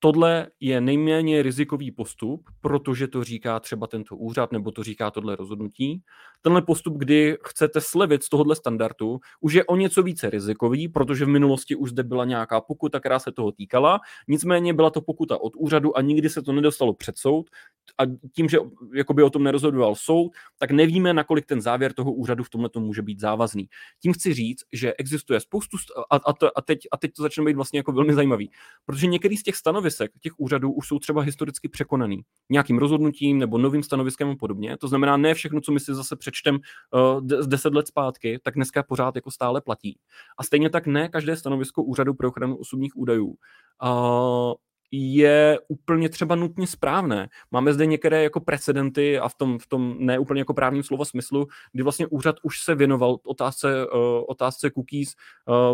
[0.07, 5.36] tohle je nejméně rizikový postup, protože to říká třeba tento úřad nebo to říká tohle
[5.36, 6.02] rozhodnutí.
[6.42, 11.24] Tenhle postup, kdy chcete slevit z tohohle standardu, už je o něco více rizikový, protože
[11.24, 15.40] v minulosti už zde byla nějaká pokuta, která se toho týkala, nicméně byla to pokuta
[15.40, 17.50] od úřadu a nikdy se to nedostalo před soud
[17.99, 18.03] a
[18.34, 18.59] tím, že
[18.95, 23.03] jakoby o tom nerozhodoval soud, tak nevíme, nakolik ten závěr toho úřadu v tomhle může
[23.03, 23.68] být závazný.
[24.03, 25.76] Tím chci říct, že existuje spoustu,
[26.11, 28.51] a, a, to, a, teď, a teď to začne být vlastně jako velmi zajímavý,
[28.84, 32.20] protože některý z těch stanovisek těch úřadů už jsou třeba historicky překonaný
[32.51, 34.76] nějakým rozhodnutím nebo novým stanoviskem a podobně.
[34.76, 38.55] To znamená, ne všechno, co my si zase přečtem uh, z deset let zpátky, tak
[38.55, 39.99] dneska pořád jako stále platí.
[40.39, 44.55] A stejně tak ne každé stanovisko úřadu pro ochranu osobních údajů uh,
[44.99, 47.28] je úplně třeba nutně správné.
[47.51, 51.05] Máme zde některé jako precedenty a v tom, v tom ne úplně jako právním slova
[51.05, 55.14] smyslu, kdy vlastně úřad už se věnoval otázce, uh, otázce cookies.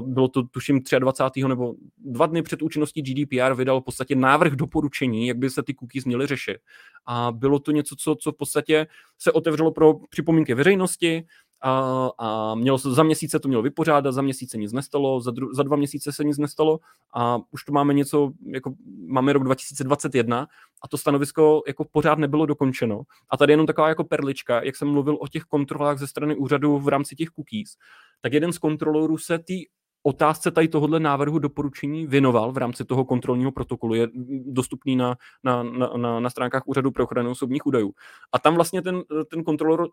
[0.01, 1.49] Uh, bylo to tuším 23.
[1.49, 5.75] nebo dva dny před účinností GDPR vydal v podstatě návrh doporučení, jak by se ty
[5.75, 6.59] cookies měly řešit.
[7.07, 8.87] A bylo to něco, co, co v podstatě
[9.19, 11.25] se otevřelo pro připomínky veřejnosti,
[11.63, 15.55] a, a mělo se, za měsíce to mělo vypořádat, za měsíce nic nestalo, za, dru,
[15.55, 16.79] za dva měsíce se nic nestalo
[17.15, 18.75] a už to máme něco, jako
[19.07, 20.47] máme rok 2021
[20.83, 23.03] a to stanovisko jako pořád nebylo dokončeno.
[23.31, 26.79] A tady jenom taková jako perlička, jak jsem mluvil o těch kontrolách ze strany úřadu
[26.79, 27.77] v rámci těch cookies,
[28.21, 29.65] tak jeden z kontrolorů se tý
[30.03, 33.95] otázce tady tohohle návrhu doporučení věnoval v rámci toho kontrolního protokolu.
[33.95, 34.09] Je
[34.47, 35.63] dostupný na, na,
[35.97, 37.93] na, na stránkách Úřadu pro ochranu osobních údajů.
[38.33, 39.89] A tam vlastně ten, ten kontrolor uh,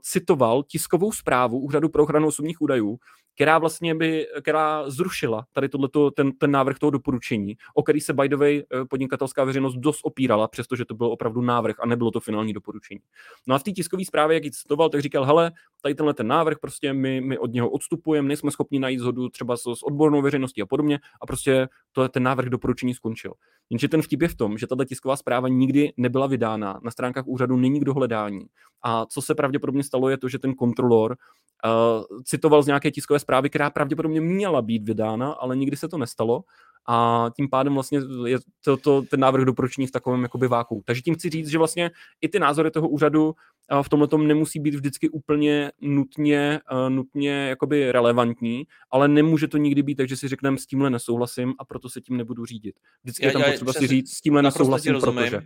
[0.00, 2.98] citoval tiskovou zprávu Úřadu pro ochranu osobních údajů,
[3.34, 8.12] která vlastně by, která zrušila tady tohleto, ten, ten návrh toho doporučení, o který se
[8.12, 12.10] by the way eh, podnikatelská veřejnost dost opírala, přestože to byl opravdu návrh a nebylo
[12.10, 13.00] to finální doporučení.
[13.46, 16.26] No a v té tiskové zprávě, jak ji citoval, tak říkal, hele, tady tenhle ten
[16.26, 20.22] návrh, prostě my, my od něho odstupujeme, nejsme schopni najít zhodu třeba s, s odbornou
[20.22, 23.32] veřejností a podobně a prostě to, ten návrh doporučení skončil.
[23.70, 27.26] Jenže ten vtip je v tom, že tato tisková zpráva nikdy nebyla vydána, na stránkách
[27.26, 28.46] úřadu není k dohledání.
[28.84, 31.16] A co se pravděpodobně stalo, je to, že ten kontrolor
[31.64, 35.98] uh, citoval z nějaké tiskové zprávy, která pravděpodobně měla být vydána, ale nikdy se to
[35.98, 36.44] nestalo
[36.88, 40.82] a tím pádem vlastně je to, to ten návrh doporučení v takovém jakoby váku.
[40.86, 43.34] Takže tím chci říct, že vlastně i ty názory toho úřadu
[43.82, 49.82] v tomhle tom nemusí být vždycky úplně nutně, nutně jakoby relevantní, ale nemůže to nikdy
[49.82, 52.74] být tak, že si řekneme s tímhle nesouhlasím a proto se tím nebudu řídit.
[53.02, 55.42] Vždycky já, je tam potřeba si říct s tímhle nesouhlasím, protože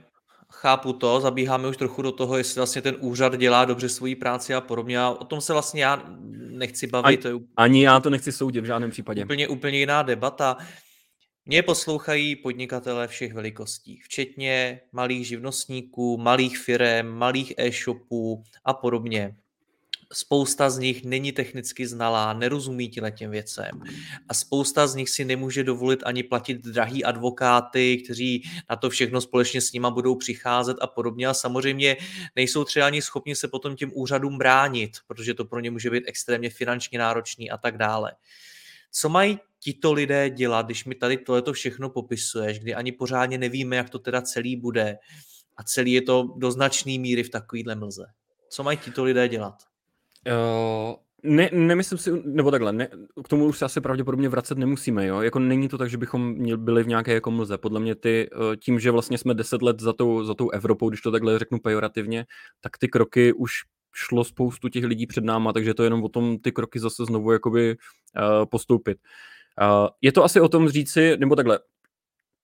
[0.52, 4.54] chápu to, zabíháme už trochu do toho, jestli vlastně ten úřad dělá dobře svoji práci
[4.54, 5.00] a podobně.
[5.00, 6.02] A o tom se vlastně já
[6.50, 7.06] nechci bavit.
[7.06, 9.24] Ani, to je ani já to nechci soudit v žádném případě.
[9.24, 10.56] Úplně, úplně jiná debata.
[11.50, 19.36] Mě poslouchají podnikatele všech velikostí, včetně malých živnostníků, malých firm, malých e-shopů a podobně.
[20.12, 23.70] Spousta z nich není technicky znalá, nerozumí těm věcem
[24.28, 29.20] a spousta z nich si nemůže dovolit ani platit drahý advokáty, kteří na to všechno
[29.20, 31.96] společně s nima budou přicházet a podobně a samozřejmě
[32.36, 36.04] nejsou třeba ani schopni se potom těm úřadům bránit, protože to pro ně může být
[36.06, 38.12] extrémně finančně náročný a tak dále.
[38.92, 43.76] Co mají tito lidé dělat, když mi tady tohleto všechno popisuješ, kdy ani pořádně nevíme,
[43.76, 44.98] jak to teda celý bude
[45.56, 48.04] a celý je to do značné míry v takovýhle mlze.
[48.50, 49.54] Co mají tito lidé dělat?
[50.26, 52.88] Uh, ne, nemyslím si, nebo takhle, ne,
[53.24, 56.46] k tomu už se asi pravděpodobně vracet nemusíme, jo, jako není to tak, že bychom
[56.56, 59.80] byli v nějaké jako mlze, podle mě ty, uh, tím, že vlastně jsme deset let
[59.80, 62.26] za tou, za tou Evropou, když to takhle řeknu pejorativně,
[62.60, 63.52] tak ty kroky už
[63.94, 67.04] šlo spoustu těch lidí před náma, takže to je jenom o tom ty kroky zase
[67.04, 68.98] znovu jakoby uh, postoupit.
[68.98, 69.37] Uh,
[70.02, 71.58] je to asi o tom říci, nebo takhle,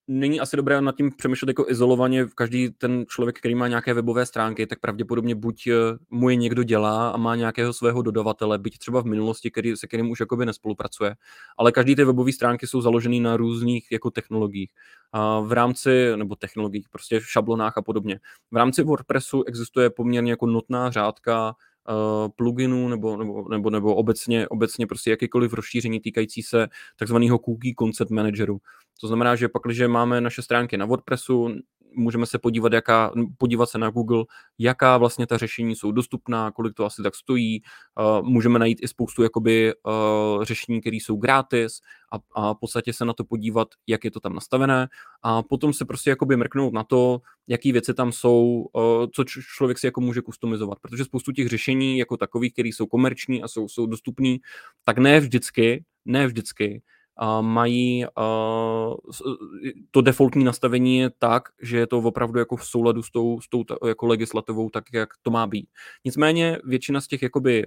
[0.08, 2.26] není asi dobré nad tím přemýšlet jako izolovaně.
[2.34, 5.72] Každý ten člověk, který má nějaké webové stránky, tak pravděpodobně buď eh,
[6.10, 9.86] mu je někdo dělá a má nějakého svého dodavatele, byť třeba v minulosti, který, se
[9.86, 11.14] kterým už jakoby nespolupracuje.
[11.58, 14.70] Ale každý ty webové stránky jsou založeny na různých jako technologiích.
[15.12, 18.20] A v rámci, nebo technologiích, prostě v šablonách a podobně.
[18.50, 21.54] V rámci WordPressu existuje poměrně jako nutná řádka
[22.36, 28.10] pluginů nebo, nebo, nebo, nebo obecně, obecně prostě jakýkoliv rozšíření týkající se takzvaného cookie concept
[28.10, 28.58] manageru.
[29.00, 31.48] To znamená, že pak, když máme naše stránky na WordPressu,
[31.96, 34.24] můžeme se podívat, jaká, podívat se na Google,
[34.58, 37.62] jaká vlastně ta řešení jsou dostupná, kolik to asi tak stojí.
[38.20, 41.80] Uh, můžeme najít i spoustu jakoby, uh, řešení, které jsou gratis
[42.12, 44.88] a, a v podstatě se na to podívat, jak je to tam nastavené
[45.22, 49.40] a potom se prostě jakoby mrknout na to, jaký věci tam jsou, uh, co č-
[49.56, 53.48] člověk si jako může customizovat, protože spoustu těch řešení jako takových, které jsou komerční a
[53.48, 54.36] jsou, jsou dostupné,
[54.84, 56.82] tak ne vždycky, ne vždycky
[57.40, 58.04] mají
[59.90, 63.48] to defaultní nastavení je tak, že je to opravdu jako v souladu s tou, s
[63.48, 65.68] tou jako legislativou, tak jak to má být.
[66.04, 67.64] Nicméně většina z těch jakoby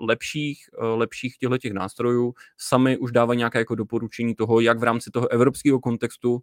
[0.00, 5.10] lepších, lepších těchto těch nástrojů sami už dávají nějaké jako doporučení toho, jak v rámci
[5.10, 6.40] toho evropského kontextu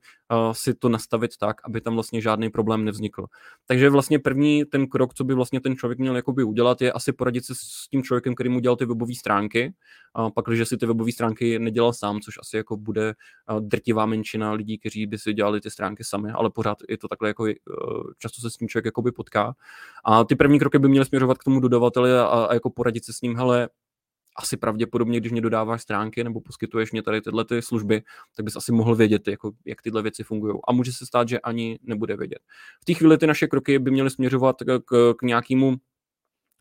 [0.51, 3.25] si to nastavit tak, aby tam vlastně žádný problém nevznikl.
[3.67, 7.13] Takže vlastně první ten krok, co by vlastně ten člověk měl jakoby udělat, je asi
[7.13, 9.73] poradit se s tím člověkem, který mu dělal ty webové stránky.
[10.35, 13.13] Pak, když si ty webové stránky nedělal sám, což asi jako bude eh,
[13.59, 17.29] drtivá menšina lidí, kteří by si dělali ty stránky sami, ale pořád je to takhle
[17.29, 17.53] jako eh,
[18.17, 19.53] často se s tím člověk jakoby potká.
[20.05, 23.13] A ty první kroky by měly směřovat k tomu dodavateli a, a jako poradit se
[23.13, 23.69] s ním, hele,
[24.35, 28.01] asi pravděpodobně, když mě dodáváš stránky nebo poskytuješ mě tady tyhle ty služby,
[28.35, 30.53] tak bys asi mohl vědět, jako, jak tyhle věci fungují.
[30.67, 32.39] A může se stát, že ani nebude vědět.
[32.81, 35.75] V té chvíli ty naše kroky by měly směřovat k, k, k nějakému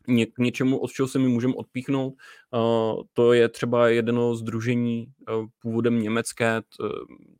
[0.07, 2.13] ně, k něčemu, od čeho se my můžeme odpíchnout.
[2.51, 6.67] Uh, to je třeba jedno združení uh, původem německé, t,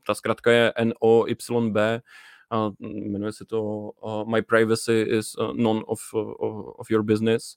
[0.07, 6.71] ta zkratka je NOYB, uh, jmenuje se to uh, My Privacy is None of, uh,
[6.77, 7.55] of Your Business.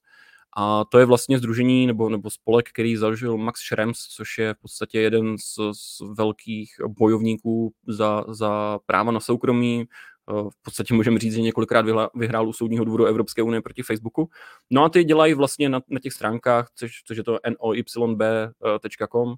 [0.58, 4.58] A to je vlastně združení nebo, nebo spolek, který založil Max Schrems, což je v
[4.58, 9.84] podstatě jeden z, z velkých bojovníků za, za práva na soukromí,
[10.28, 14.28] v podstatě můžeme říct, že několikrát vyhrál u soudního dvoru Evropské unie proti Facebooku.
[14.70, 19.34] No a ty dělají vlastně na, na těch stránkách, což, což je to noyb.com,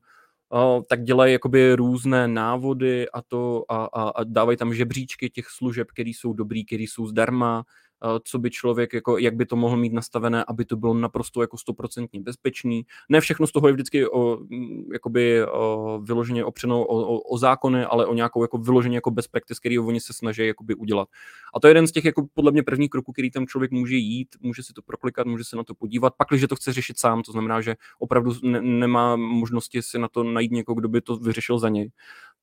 [0.89, 5.89] tak dělají jakoby různé návody a to a, a, a dávají tam žebříčky těch služeb,
[5.91, 7.88] které jsou dobrý, které jsou zdarma, Eh,
[8.23, 11.59] co by člověk, jako, jak by to mohl mít nastavené, aby to bylo naprosto jako
[11.59, 12.87] stoprocentně bezpečný.
[13.09, 17.39] Ne všechno z toho je vždycky o, mm, jakoby, o, vyloženě opřeno o, o, o,
[17.39, 21.09] zákony, ale o nějakou jako vyloženě jako best practice, který oni se snaží jakoby udělat.
[21.55, 23.97] A to je jeden z těch jako podle mě prvních kroků, který tam člověk může
[23.97, 26.99] jít, může si to proklikat, může se na to podívat, pak, když to chce řešit
[26.99, 31.01] sám, to znamená, že opravdu ne, nemá možnosti si na to najít někoho, kdo by
[31.01, 31.91] to vyřešil za něj,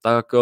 [0.02, 0.38] tak eh,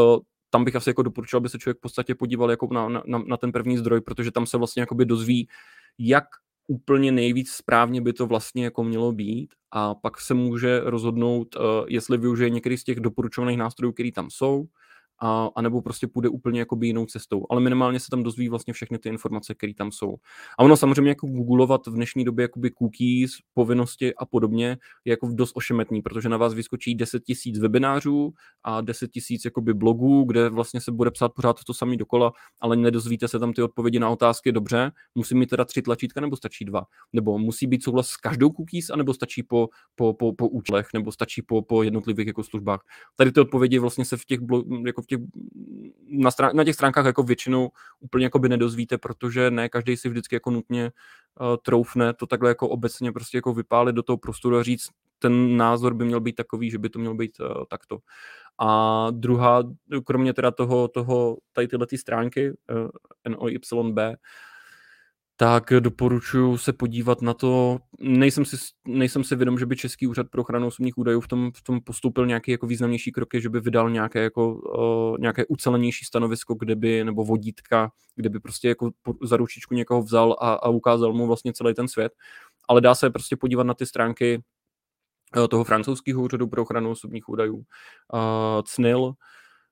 [0.54, 3.38] tam bych asi jako doporučil, aby se člověk v podstatě podíval jako na, na, na
[3.38, 5.50] ten první zdroj, protože tam se vlastně jakoby dozví,
[5.98, 6.24] jak
[6.68, 9.54] úplně nejvíc správně by to vlastně jako mělo být.
[9.72, 14.30] A pak se může rozhodnout, uh, jestli využije některý z těch doporučovaných nástrojů, které tam
[14.30, 14.66] jsou,
[15.24, 17.46] a, a nebo prostě půjde úplně jakoby jinou cestou.
[17.50, 20.16] Ale minimálně se tam dozví vlastně všechny ty informace, které tam jsou.
[20.60, 25.28] A ono samozřejmě jako googlovat v dnešní době jakoby cookies, povinnosti a podobně je jako
[25.34, 30.50] dost ošemetný, protože na vás vyskočí 10 tisíc webinářů a 10 tisíc jakoby blogů, kde
[30.50, 34.10] vlastně se bude psát pořád to samý dokola, ale nedozvíte se tam ty odpovědi na
[34.10, 34.92] otázky dobře.
[35.16, 36.84] Musí mít teda tři tlačítka nebo stačí dva?
[37.14, 41.12] Nebo musí být souhlas s každou cookies, anebo stačí po, po, po, po účlech, nebo
[41.12, 42.82] stačí po, po jednotlivých jako službách.
[43.16, 45.13] Tady ty odpovědi vlastně se v těch, blog, jako v těch,
[46.10, 50.10] na, strán, na těch stránkách jako většinou úplně jako by nedozvíte, protože ne každý si
[50.10, 50.92] vždycky jako nutně
[51.42, 54.90] uh, troufne to takhle jako obecně prostě jako vypálit do toho prostoru a říct,
[55.20, 58.00] ten názor by měl být takový, že by to mělo být uh, takto.
[58.60, 59.64] A druhá,
[60.06, 62.88] kromě teda toho, toho tady tyhle ty stránky uh,
[63.28, 63.64] NOYB,
[65.38, 67.80] tak doporučuji se podívat na to.
[68.00, 68.56] Nejsem si,
[68.88, 71.82] nejsem si vědom, že by Český úřad pro ochranu osobních údajů v tom, v tom
[71.82, 76.76] postoupil nějaký jako významnější kroky, že by vydal nějaké, jako, uh, nějaké ucelenější stanovisko, kde
[76.76, 78.92] by, nebo vodítka, kde by prostě jako
[79.24, 82.14] za ručičku někoho vzal a, a ukázal mu vlastně celý ten svět.
[82.70, 84.44] Ale dá se prostě podívat na ty stránky
[85.38, 89.14] uh, toho francouzského úřadu pro ochranu osobních údajů, uh, CNIL,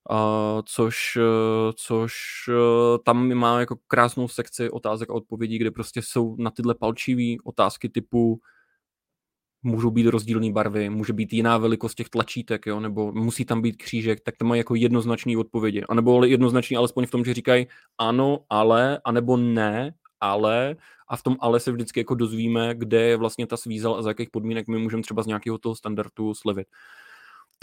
[0.10, 2.14] Uh, což, uh, což
[2.50, 7.42] uh, tam má jako krásnou sekci otázek a odpovědí, kde prostě jsou na tyhle palčivé
[7.44, 8.42] otázky typu
[9.64, 13.78] můžou být rozdílné barvy, může být jiná velikost těch tlačítek, jo, nebo musí tam být
[13.78, 15.84] křížek, tak to mají jako jednoznačné odpovědi.
[15.90, 20.76] A nebo jednoznačný alespoň v tom, že říkají ano, ale, anebo ne, ale
[21.08, 24.10] a v tom ale se vždycky jako dozvíme, kde je vlastně ta svízel a za
[24.10, 26.68] jakých podmínek my můžeme třeba z nějakého toho standardu slevit.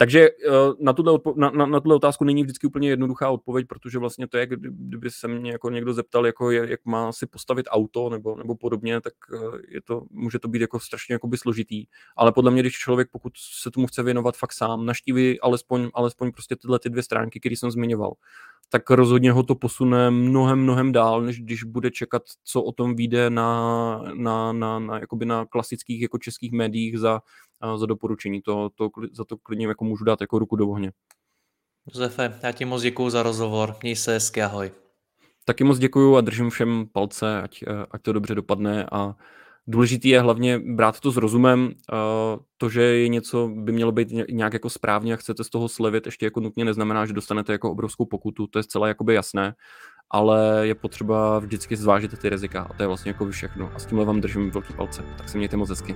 [0.01, 3.99] Takže eh, na tuhle, na, na, na tuhle otázku není vždycky úplně jednoduchá odpověď, protože
[3.99, 7.65] vlastně to je, kdyby se mě jako někdo zeptal, jako je, jak má si postavit
[7.69, 9.37] auto nebo, nebo podobně, tak eh,
[9.67, 11.85] je to, může to být jako strašně jakoby složitý.
[12.15, 16.31] Ale podle mě, když člověk, pokud se tomu chce věnovat fakt sám, naštíví alespoň, alespoň
[16.31, 18.13] prostě tyhle ty dvě stránky, které jsem zmiňoval,
[18.69, 22.95] tak rozhodně ho to posune mnohem, mnohem dál, než když bude čekat, co o tom
[22.95, 27.21] vyjde na, na, na, na, jakoby na klasických jako českých médiích za,
[27.75, 28.41] za doporučení.
[28.41, 30.91] To, to, za to klidně jako můžu dát jako ruku do ohně.
[31.93, 33.75] Josefe, já ti moc děkuji za rozhovor.
[33.81, 34.71] Měj se hezky, ahoj.
[35.45, 39.15] Taky moc děkuji a držím všem palce, ať, ať to dobře dopadne a
[39.67, 41.71] důležitý je hlavně brát to s rozumem.
[42.57, 46.05] To, že je něco by mělo být nějak jako správně a chcete z toho slevit,
[46.05, 49.53] ještě jako nutně neznamená, že dostanete jako obrovskou pokutu, to je zcela jakoby jasné,
[50.11, 53.71] ale je potřeba vždycky zvážit ty rizika a to je vlastně jako všechno.
[53.75, 55.95] A s tímhle vám držím velký palce, tak se mějte moc hezky.